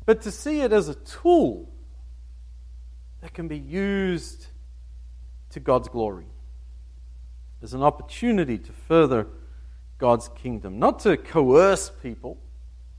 But 0.07 0.23
to 0.23 0.31
see 0.31 0.61
it 0.61 0.73
as 0.73 0.89
a 0.89 0.95
tool 0.95 1.71
that 3.21 3.33
can 3.33 3.49
be 3.49 3.59
used 3.59 4.49
to 5.51 5.61
God's 5.61 5.89
glory. 5.89 6.27
as 7.63 7.73
an 7.73 7.83
opportunity 7.83 8.59
to 8.59 8.73
further 8.73 9.27
God's 9.97 10.29
kingdom, 10.29 10.79
not 10.79 10.99
to 11.01 11.17
coerce 11.17 11.91
people, 12.03 12.37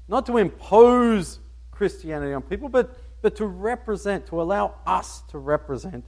not 0.07 0.25
to 0.27 0.37
impose 0.37 1.39
Christianity 1.71 2.33
on 2.33 2.41
people, 2.41 2.69
but, 2.69 2.97
but 3.21 3.35
to 3.37 3.45
represent, 3.45 4.27
to 4.27 4.41
allow 4.41 4.75
us 4.85 5.21
to 5.29 5.37
represent 5.37 6.05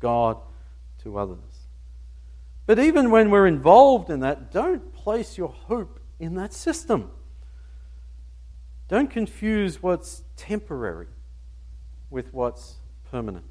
God 0.00 0.38
to 1.02 1.18
others. 1.18 1.38
But 2.66 2.78
even 2.78 3.10
when 3.10 3.30
we're 3.30 3.46
involved 3.46 4.10
in 4.10 4.20
that, 4.20 4.52
don't 4.52 4.92
place 4.94 5.36
your 5.36 5.48
hope 5.48 6.00
in 6.20 6.36
that 6.36 6.52
system. 6.52 7.10
Don't 8.88 9.10
confuse 9.10 9.82
what's 9.82 10.22
temporary 10.36 11.08
with 12.10 12.32
what's 12.32 12.76
permanent. 13.10 13.44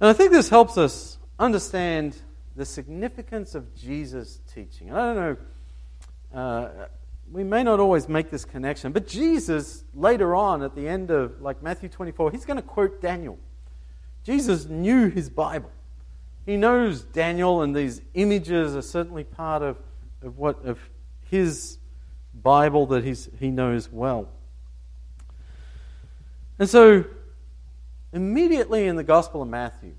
And 0.00 0.08
I 0.08 0.12
think 0.12 0.32
this 0.32 0.48
helps 0.48 0.76
us 0.76 1.18
understand 1.38 2.16
the 2.56 2.64
significance 2.64 3.54
of 3.54 3.74
Jesus' 3.74 4.40
teaching. 4.52 4.90
And 4.90 4.98
I 4.98 5.14
don't 5.14 5.16
know, 6.34 6.38
uh, 6.38 6.88
we 7.30 7.44
may 7.44 7.62
not 7.62 7.78
always 7.78 8.08
make 8.08 8.30
this 8.30 8.44
connection, 8.44 8.92
but 8.92 9.06
Jesus, 9.06 9.84
later 9.94 10.34
on 10.34 10.62
at 10.62 10.74
the 10.74 10.88
end 10.88 11.10
of 11.10 11.40
like 11.40 11.62
Matthew 11.62 11.88
24, 11.88 12.32
he's 12.32 12.44
going 12.44 12.56
to 12.56 12.62
quote 12.62 13.00
Daniel. 13.00 13.38
Jesus 14.24 14.66
knew 14.66 15.08
his 15.08 15.30
Bible. 15.30 15.70
He 16.44 16.56
knows 16.56 17.02
Daniel, 17.02 17.62
and 17.62 17.74
these 17.74 18.02
images 18.14 18.74
are 18.74 18.82
certainly 18.82 19.24
part 19.24 19.62
of, 19.62 19.76
of 20.22 20.38
what 20.38 20.64
of 20.64 20.78
his 21.30 21.78
Bible 22.34 22.86
that 22.86 23.04
he's, 23.04 23.28
he 23.38 23.50
knows 23.50 23.90
well. 23.90 24.28
And 26.58 26.68
so, 26.68 27.04
immediately 28.12 28.86
in 28.86 28.96
the 28.96 29.04
Gospel 29.04 29.42
of 29.42 29.48
Matthew, 29.48 29.94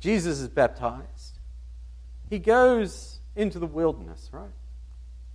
Jesus 0.00 0.38
is 0.38 0.48
baptized. 0.48 1.38
He 2.30 2.38
goes 2.38 3.18
into 3.34 3.58
the 3.58 3.66
wilderness, 3.66 4.30
right? 4.32 4.48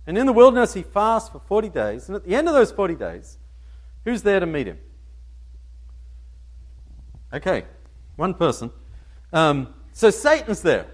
And 0.06 0.16
in 0.18 0.26
the 0.26 0.32
wilderness, 0.32 0.74
he 0.74 0.82
fasts 0.82 1.28
for 1.28 1.40
40 1.40 1.68
days. 1.68 2.08
And 2.08 2.16
at 2.16 2.24
the 2.24 2.34
end 2.34 2.48
of 2.48 2.54
those 2.54 2.72
40 2.72 2.94
days, 2.94 3.38
who's 4.04 4.22
there 4.22 4.40
to 4.40 4.46
meet 4.46 4.66
him? 4.66 4.78
Okay, 7.32 7.64
one 8.16 8.34
person. 8.34 8.70
Um, 9.32 9.74
so 9.92 10.10
Satan's 10.10 10.62
there. 10.62 10.86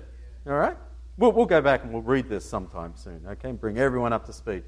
All 0.47 0.53
right? 0.53 0.77
We'll, 1.17 1.33
we'll 1.33 1.47
go 1.47 1.63
back 1.63 1.83
and 1.83 1.93
we'll 1.93 2.03
read 2.03 2.29
this 2.29 2.45
sometime 2.45 2.93
soon, 2.97 3.23
okay? 3.27 3.51
And 3.51 3.61
bring 3.61 3.79
everyone 3.79 4.13
up 4.13 4.27
to 4.27 4.33
speed. 4.33 4.65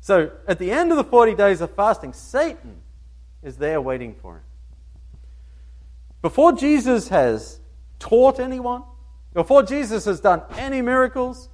So 0.00 0.32
at 0.46 0.58
the 0.58 0.70
end 0.70 0.90
of 0.90 0.96
the 0.96 1.04
40 1.04 1.34
days 1.34 1.60
of 1.60 1.74
fasting, 1.74 2.12
Satan 2.12 2.82
is 3.42 3.56
there 3.56 3.80
waiting 3.80 4.14
for 4.14 4.36
him. 4.36 4.42
Before 6.20 6.52
Jesus 6.52 7.08
has 7.08 7.60
taught 7.98 8.38
anyone, 8.38 8.82
before 9.32 9.62
Jesus 9.62 10.04
has 10.04 10.20
done 10.20 10.42
any 10.56 10.82
miracles, 10.82 11.48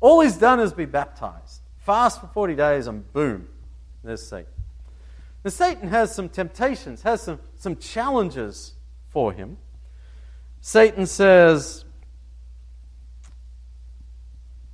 all 0.00 0.20
he's 0.20 0.36
done 0.36 0.60
is 0.60 0.72
be 0.72 0.84
baptized. 0.84 1.60
Fast 1.78 2.20
for 2.20 2.26
40 2.28 2.54
days, 2.54 2.86
and 2.86 3.10
boom, 3.12 3.48
there's 4.02 4.26
Satan. 4.26 4.52
Now, 5.44 5.50
Satan 5.50 5.88
has 5.88 6.14
some 6.14 6.28
temptations, 6.28 7.02
has 7.02 7.22
some, 7.22 7.38
some 7.56 7.76
challenges 7.76 8.74
for 9.10 9.32
him. 9.32 9.56
Satan 10.60 11.06
says, 11.06 11.84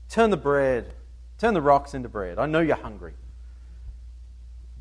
Turn 0.08 0.30
the 0.30 0.36
bread, 0.36 0.94
turn 1.38 1.54
the 1.54 1.60
rocks 1.60 1.94
into 1.94 2.08
bread. 2.08 2.38
I 2.38 2.46
know 2.46 2.60
you're 2.60 2.76
hungry. 2.76 3.14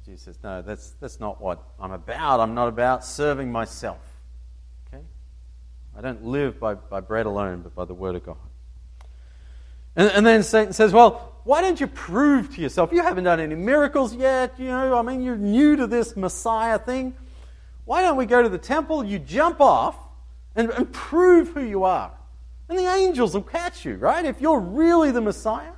Jesus 0.05 0.23
says, 0.23 0.39
No, 0.43 0.61
that's, 0.61 0.91
that's 1.01 1.19
not 1.19 1.41
what 1.41 1.61
I'm 1.79 1.91
about. 1.91 2.39
I'm 2.39 2.53
not 2.53 2.67
about 2.67 3.05
serving 3.05 3.51
myself. 3.51 3.99
Okay? 4.87 5.03
I 5.97 6.01
don't 6.01 6.23
live 6.23 6.59
by, 6.59 6.75
by 6.75 7.01
bread 7.01 7.25
alone, 7.25 7.61
but 7.61 7.75
by 7.75 7.85
the 7.85 7.93
word 7.93 8.15
of 8.15 8.25
God. 8.25 8.37
And, 9.95 10.09
and 10.11 10.25
then 10.25 10.43
Satan 10.43 10.73
says, 10.73 10.93
Well, 10.93 11.39
why 11.43 11.61
don't 11.61 11.79
you 11.79 11.87
prove 11.87 12.53
to 12.55 12.61
yourself? 12.61 12.91
You 12.91 13.01
haven't 13.01 13.23
done 13.23 13.39
any 13.39 13.55
miracles 13.55 14.15
yet. 14.15 14.59
You 14.59 14.67
know, 14.67 14.97
I 14.97 15.01
mean, 15.01 15.21
you're 15.21 15.37
new 15.37 15.75
to 15.75 15.87
this 15.87 16.15
Messiah 16.15 16.77
thing. 16.77 17.15
Why 17.85 18.01
don't 18.01 18.17
we 18.17 18.25
go 18.25 18.43
to 18.43 18.49
the 18.49 18.59
temple? 18.59 19.03
You 19.03 19.17
jump 19.19 19.59
off 19.59 19.95
and, 20.55 20.69
and 20.69 20.91
prove 20.91 21.49
who 21.49 21.63
you 21.63 21.83
are. 21.83 22.11
And 22.69 22.77
the 22.77 22.85
angels 22.85 23.33
will 23.33 23.41
catch 23.41 23.83
you, 23.85 23.95
right? 23.95 24.23
If 24.23 24.39
you're 24.39 24.59
really 24.59 25.11
the 25.11 25.19
Messiah, 25.19 25.73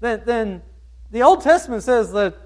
then, 0.00 0.22
then 0.24 0.62
the 1.10 1.22
Old 1.22 1.42
Testament 1.42 1.82
says 1.82 2.12
that 2.12 2.36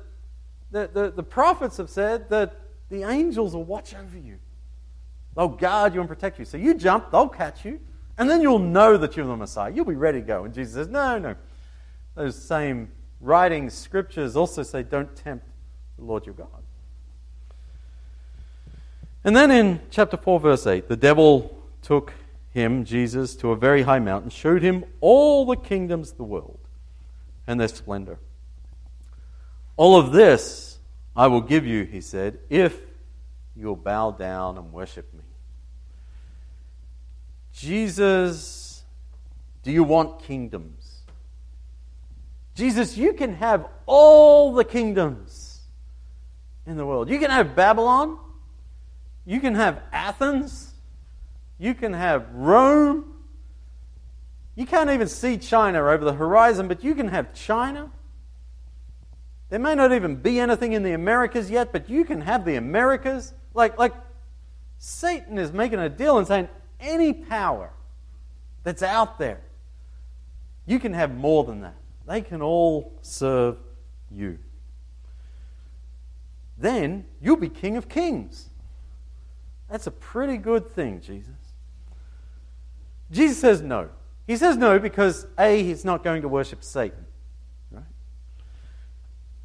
the, 0.71 0.91
the, 0.93 1.11
the 1.11 1.23
prophets 1.23 1.77
have 1.77 1.91
said 1.91 2.29
that 2.31 2.59
the 2.89 3.03
angels 3.05 3.55
will 3.55 3.65
watch 3.65 3.95
over 3.95 4.19
you. 4.19 4.39
They'll 5.37 5.49
guard 5.49 5.95
you 5.95 6.01
and 6.01 6.09
protect 6.09 6.39
you. 6.39 6.45
So 6.45 6.57
you 6.57 6.75
jump, 6.75 7.11
they'll 7.11 7.29
catch 7.29 7.65
you, 7.65 7.81
and 8.21 8.29
then 8.29 8.43
you'll 8.43 8.59
know 8.59 8.99
that 8.99 9.17
you're 9.17 9.27
the 9.27 9.35
Messiah. 9.35 9.73
You'll 9.73 9.87
be 9.87 9.95
ready 9.95 10.21
to 10.21 10.27
go. 10.27 10.45
And 10.45 10.53
Jesus 10.53 10.75
says, 10.75 10.89
No, 10.89 11.19
no. 11.19 11.37
Those 12.15 12.37
same 12.37 12.93
writings, 13.19 13.73
scriptures 13.73 14.37
also 14.37 14.63
say, 14.63 14.83
Don't 14.83 15.17
tempt 15.17 15.47
the 15.97 16.05
Lord 16.05 16.27
your 16.27 16.35
God. 16.35 16.63
And 19.25 19.35
then 19.35 19.51
in 19.51 19.81
chapter 19.91 20.19
4, 20.19 20.39
verse 20.39 20.67
8, 20.67 20.87
the 20.87 20.99
devil 20.99 21.65
took 21.81 22.13
him, 22.53 22.85
Jesus, 22.85 23.35
to 23.37 23.53
a 23.53 23.57
very 23.57 23.83
high 23.83 24.01
mountain, 24.01 24.29
showed 24.29 24.61
him 24.61 24.85
all 25.01 25.47
the 25.47 25.57
kingdoms 25.57 26.11
of 26.11 26.19
the 26.19 26.25
world 26.25 26.59
and 27.47 27.59
their 27.59 27.69
splendor. 27.69 28.19
All 29.79 29.99
of 29.99 30.13
this 30.13 30.79
I 31.17 31.27
will 31.29 31.41
give 31.41 31.65
you, 31.65 31.85
he 31.85 32.03
said, 32.03 32.39
if 32.51 32.79
you'll 33.57 33.77
bow 33.77 34.11
down 34.11 34.59
and 34.59 34.75
worship 34.75 35.11
me. 35.15 35.23
Jesus, 37.53 38.83
do 39.63 39.71
you 39.71 39.85
want 39.85 40.23
kingdoms? 40.23 41.03
Jesus, 42.55 42.97
you 42.97 43.13
can 43.13 43.35
have 43.35 43.67
all 43.87 44.53
the 44.53 44.65
kingdoms 44.65 45.61
in 46.67 46.77
the 46.77 46.85
world. 46.85 47.09
You 47.09 47.19
can 47.19 47.31
have 47.31 47.57
Babylon. 47.57 48.19
You 49.25 49.41
can 49.41 49.55
have 49.55 49.83
Athens. 49.93 50.73
You 51.59 51.75
can 51.75 51.93
have 51.93 52.27
Rome. 52.33 53.05
You 54.55 54.67
can't 54.67 54.91
even 54.91 55.09
see 55.09 55.39
China 55.39 55.79
over 55.85 56.05
the 56.05 56.13
horizon, 56.13 56.69
but 56.69 56.85
you 56.85 56.95
can 56.95 57.09
have 57.09 57.33
China. 57.33 57.91
There 59.49 59.59
may 59.59 59.75
not 59.75 59.93
even 59.93 60.17
be 60.17 60.39
anything 60.39 60.73
in 60.75 60.83
the 60.83 60.93
Americas 60.93 61.51
yet, 61.51 61.73
but 61.73 61.89
you 61.91 62.05
can 62.05 62.21
have 62.21 62.45
the 62.45 62.57
Americas. 62.57 63.35
Like, 63.55 63.79
like 63.79 63.95
Satan 64.79 65.39
is 65.39 65.53
making 65.53 65.79
a 65.79 65.89
deal 65.89 66.19
and 66.19 66.27
saying, 66.27 66.49
any 66.81 67.13
power 67.13 67.71
that's 68.63 68.83
out 68.83 69.19
there, 69.19 69.41
you 70.67 70.79
can 70.79 70.93
have 70.93 71.15
more 71.15 71.45
than 71.45 71.61
that. 71.63 71.77
They 72.07 72.21
can 72.21 72.43
all 72.43 72.93
serve 73.03 73.57
you. 74.11 74.39
Then 76.59 77.07
you'll 77.21 77.37
be 77.37 77.49
King 77.49 77.77
of 77.77 77.89
Kings. 77.89 78.49
That's 79.71 79.87
a 79.87 79.91
pretty 79.91 80.37
good 80.37 80.71
thing, 80.73 81.01
Jesus. 81.01 81.33
Jesus 83.11 83.41
says 83.41 83.63
no. 83.63 83.89
He 84.27 84.37
says 84.37 84.57
no 84.57 84.79
because, 84.79 85.27
A, 85.39 85.63
he's 85.63 85.85
not 85.85 86.05
going 86.05 86.23
to 86.23 86.29
worship 86.29 86.63
Satan. 86.63 87.05
Right? 87.71 87.83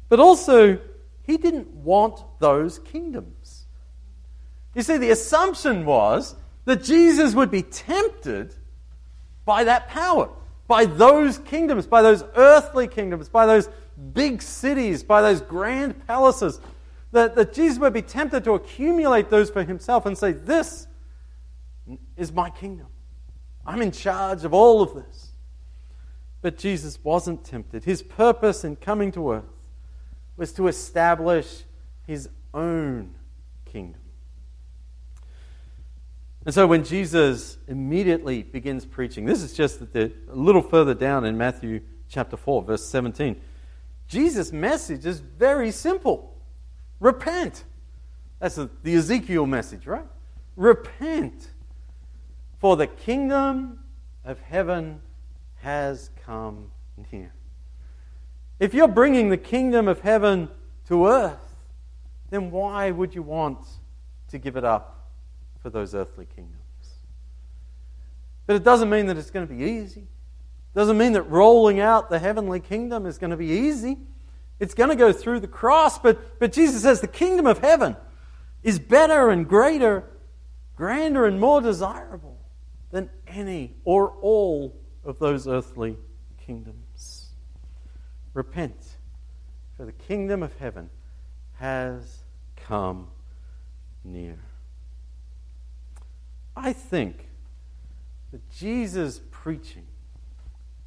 But 0.08 0.20
also, 0.20 0.78
he 1.22 1.36
didn't 1.36 1.68
want 1.68 2.22
those 2.38 2.78
kingdoms. 2.78 3.66
You 4.74 4.82
see, 4.82 4.96
the 4.96 5.10
assumption 5.10 5.84
was 5.86 6.36
that 6.66 6.82
Jesus 6.82 7.34
would 7.34 7.50
be 7.50 7.62
tempted 7.62 8.52
by 9.46 9.64
that 9.64 9.88
power, 9.88 10.28
by 10.68 10.84
those 10.84 11.38
kingdoms, 11.38 11.86
by 11.86 12.02
those 12.02 12.22
earthly 12.34 12.88
kingdoms, 12.88 13.28
by 13.28 13.46
those 13.46 13.70
big 14.12 14.42
cities, 14.42 15.02
by 15.02 15.22
those 15.22 15.40
grand 15.40 16.06
palaces. 16.06 16.60
That, 17.12 17.36
that 17.36 17.54
Jesus 17.54 17.78
would 17.78 17.92
be 17.94 18.02
tempted 18.02 18.44
to 18.44 18.52
accumulate 18.52 19.30
those 19.30 19.48
for 19.48 19.62
himself 19.62 20.04
and 20.04 20.18
say, 20.18 20.32
This 20.32 20.86
is 22.16 22.32
my 22.32 22.50
kingdom. 22.50 22.88
I'm 23.64 23.80
in 23.80 23.92
charge 23.92 24.44
of 24.44 24.52
all 24.52 24.82
of 24.82 24.94
this. 24.94 25.30
But 26.42 26.58
Jesus 26.58 26.98
wasn't 27.02 27.44
tempted. 27.44 27.84
His 27.84 28.02
purpose 28.02 28.64
in 28.64 28.76
coming 28.76 29.12
to 29.12 29.32
earth 29.32 29.44
was 30.36 30.52
to 30.54 30.66
establish 30.68 31.62
his 32.06 32.28
own 32.52 33.14
kingdom. 33.64 34.00
And 36.46 36.54
so 36.54 36.64
when 36.68 36.84
Jesus 36.84 37.58
immediately 37.66 38.44
begins 38.44 38.86
preaching, 38.86 39.24
this 39.24 39.42
is 39.42 39.52
just 39.52 39.82
a 39.82 40.12
little 40.28 40.62
further 40.62 40.94
down 40.94 41.24
in 41.24 41.36
Matthew 41.36 41.80
chapter 42.08 42.36
4, 42.36 42.62
verse 42.62 42.86
17. 42.86 43.40
Jesus' 44.06 44.52
message 44.52 45.04
is 45.04 45.18
very 45.18 45.72
simple 45.72 46.32
repent. 47.00 47.64
That's 48.38 48.54
the 48.54 48.94
Ezekiel 48.94 49.44
message, 49.46 49.86
right? 49.86 50.06
Repent, 50.54 51.50
for 52.58 52.76
the 52.76 52.86
kingdom 52.86 53.80
of 54.24 54.38
heaven 54.40 55.00
has 55.56 56.10
come 56.24 56.70
near. 57.10 57.32
If 58.60 58.72
you're 58.72 58.86
bringing 58.86 59.30
the 59.30 59.36
kingdom 59.36 59.88
of 59.88 60.00
heaven 60.00 60.48
to 60.86 61.08
earth, 61.08 61.56
then 62.30 62.52
why 62.52 62.92
would 62.92 63.16
you 63.16 63.22
want 63.22 63.66
to 64.28 64.38
give 64.38 64.56
it 64.56 64.64
up 64.64 64.95
for 65.66 65.70
those 65.70 65.96
earthly 65.96 66.26
kingdoms? 66.26 66.60
But 68.46 68.54
it 68.54 68.62
doesn't 68.62 68.88
mean 68.88 69.06
that 69.06 69.16
it's 69.16 69.32
going 69.32 69.48
to 69.48 69.52
be 69.52 69.64
easy. 69.64 70.02
It 70.02 70.76
doesn't 70.76 70.96
mean 70.96 71.14
that 71.14 71.22
rolling 71.22 71.80
out 71.80 72.08
the 72.08 72.20
heavenly 72.20 72.60
kingdom 72.60 73.04
is 73.04 73.18
going 73.18 73.32
to 73.32 73.36
be 73.36 73.46
easy. 73.46 73.98
It's 74.60 74.74
going 74.74 74.90
to 74.90 74.94
go 74.94 75.12
through 75.12 75.40
the 75.40 75.48
cross, 75.48 75.98
but, 75.98 76.38
but 76.38 76.52
Jesus 76.52 76.82
says 76.82 77.00
the 77.00 77.08
kingdom 77.08 77.48
of 77.48 77.58
heaven 77.58 77.96
is 78.62 78.78
better 78.78 79.30
and 79.30 79.48
greater, 79.48 80.04
grander 80.76 81.26
and 81.26 81.40
more 81.40 81.60
desirable 81.60 82.38
than 82.92 83.10
any 83.26 83.74
or 83.84 84.10
all 84.22 84.72
of 85.02 85.18
those 85.18 85.48
earthly 85.48 85.96
kingdoms. 86.46 87.30
Repent, 88.34 88.98
for 89.76 89.84
the 89.84 89.90
kingdom 89.90 90.44
of 90.44 90.56
heaven 90.58 90.90
has 91.54 92.22
come 92.54 93.08
near. 94.04 94.38
I 96.56 96.72
think 96.72 97.28
that 98.32 98.48
Jesus' 98.50 99.20
preaching 99.30 99.86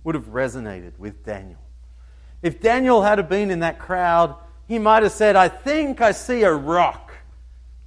would 0.04 0.16
have 0.16 0.28
resonated 0.28 0.98
with 0.98 1.24
Daniel. 1.24 1.60
If 2.42 2.60
Daniel 2.60 3.04
had 3.04 3.30
been 3.30 3.52
in 3.52 3.60
that 3.60 3.80
crowd, 3.80 4.36
he 4.68 4.80
might 4.80 5.04
have 5.04 5.12
said, 5.12 5.36
I 5.36 5.48
think 5.48 6.02
I 6.02 6.12
see 6.12 6.44
a 6.44 6.54
rock 6.54 7.12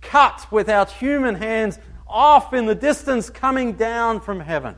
cut 0.01 0.47
without 0.51 0.91
human 0.91 1.35
hands 1.35 1.79
off 2.07 2.53
in 2.53 2.67
the 2.67 2.75
distance 2.75 3.31
coming 3.31 3.73
down 3.73 4.21
from 4.21 4.41
heaven. 4.41 4.77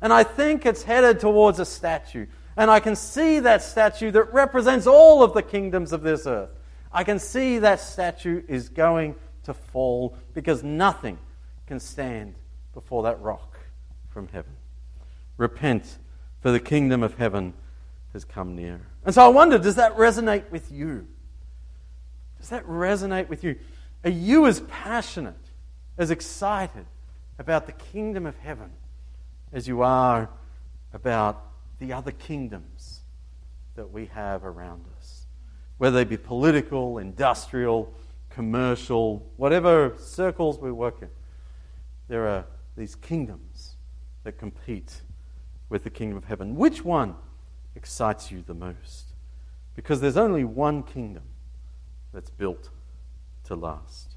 And 0.00 0.12
I 0.12 0.22
think 0.22 0.66
it's 0.66 0.82
headed 0.82 1.20
towards 1.20 1.58
a 1.58 1.64
statue. 1.64 2.26
And 2.56 2.70
I 2.70 2.78
can 2.80 2.94
see 2.94 3.40
that 3.40 3.62
statue 3.62 4.10
that 4.12 4.32
represents 4.32 4.86
all 4.86 5.22
of 5.22 5.32
the 5.32 5.42
kingdoms 5.42 5.92
of 5.92 6.02
this 6.02 6.26
earth. 6.26 6.50
I 6.92 7.02
can 7.02 7.18
see 7.18 7.58
that 7.58 7.80
statue 7.80 8.42
is 8.46 8.68
going 8.68 9.16
to 9.44 9.54
fall 9.54 10.16
because 10.34 10.62
nothing 10.62 11.18
can 11.66 11.80
stand 11.80 12.34
before 12.74 13.04
that 13.04 13.20
rock 13.20 13.58
from 14.10 14.28
heaven. 14.28 14.52
Repent, 15.36 15.98
for 16.40 16.50
the 16.50 16.60
kingdom 16.60 17.02
of 17.02 17.14
heaven 17.16 17.54
has 18.12 18.24
come 18.24 18.54
near. 18.54 18.80
And 19.04 19.14
so 19.14 19.24
I 19.24 19.28
wonder 19.28 19.58
does 19.58 19.76
that 19.76 19.96
resonate 19.96 20.50
with 20.50 20.70
you? 20.70 21.06
Does 22.38 22.50
that 22.50 22.66
resonate 22.66 23.28
with 23.28 23.42
you? 23.42 23.56
Are 24.04 24.10
you 24.10 24.46
as 24.46 24.60
passionate, 24.60 25.34
as 25.96 26.10
excited 26.10 26.84
about 27.38 27.66
the 27.66 27.72
kingdom 27.72 28.26
of 28.26 28.36
heaven 28.36 28.70
as 29.52 29.66
you 29.66 29.82
are 29.82 30.28
about 30.92 31.42
the 31.78 31.92
other 31.92 32.12
kingdoms 32.12 33.00
that 33.74 33.90
we 33.90 34.06
have 34.06 34.44
around 34.44 34.84
us? 34.98 35.26
Whether 35.78 35.96
they 35.96 36.04
be 36.04 36.18
political, 36.18 36.98
industrial, 36.98 37.92
commercial, 38.30 39.26
whatever 39.36 39.94
circles 39.98 40.58
we 40.58 40.70
work 40.70 41.00
in, 41.00 41.08
there 42.08 42.28
are 42.28 42.44
these 42.76 42.94
kingdoms 42.94 43.76
that 44.24 44.38
compete 44.38 45.02
with 45.68 45.84
the 45.84 45.90
kingdom 45.90 46.16
of 46.16 46.24
heaven. 46.24 46.56
Which 46.56 46.84
one 46.84 47.14
excites 47.74 48.30
you 48.30 48.42
the 48.46 48.54
most? 48.54 49.12
Because 49.74 50.00
there's 50.00 50.16
only 50.16 50.44
one 50.44 50.82
kingdom 50.82 51.24
that's 52.12 52.30
built 52.30 52.70
to 53.44 53.54
last. 53.54 54.13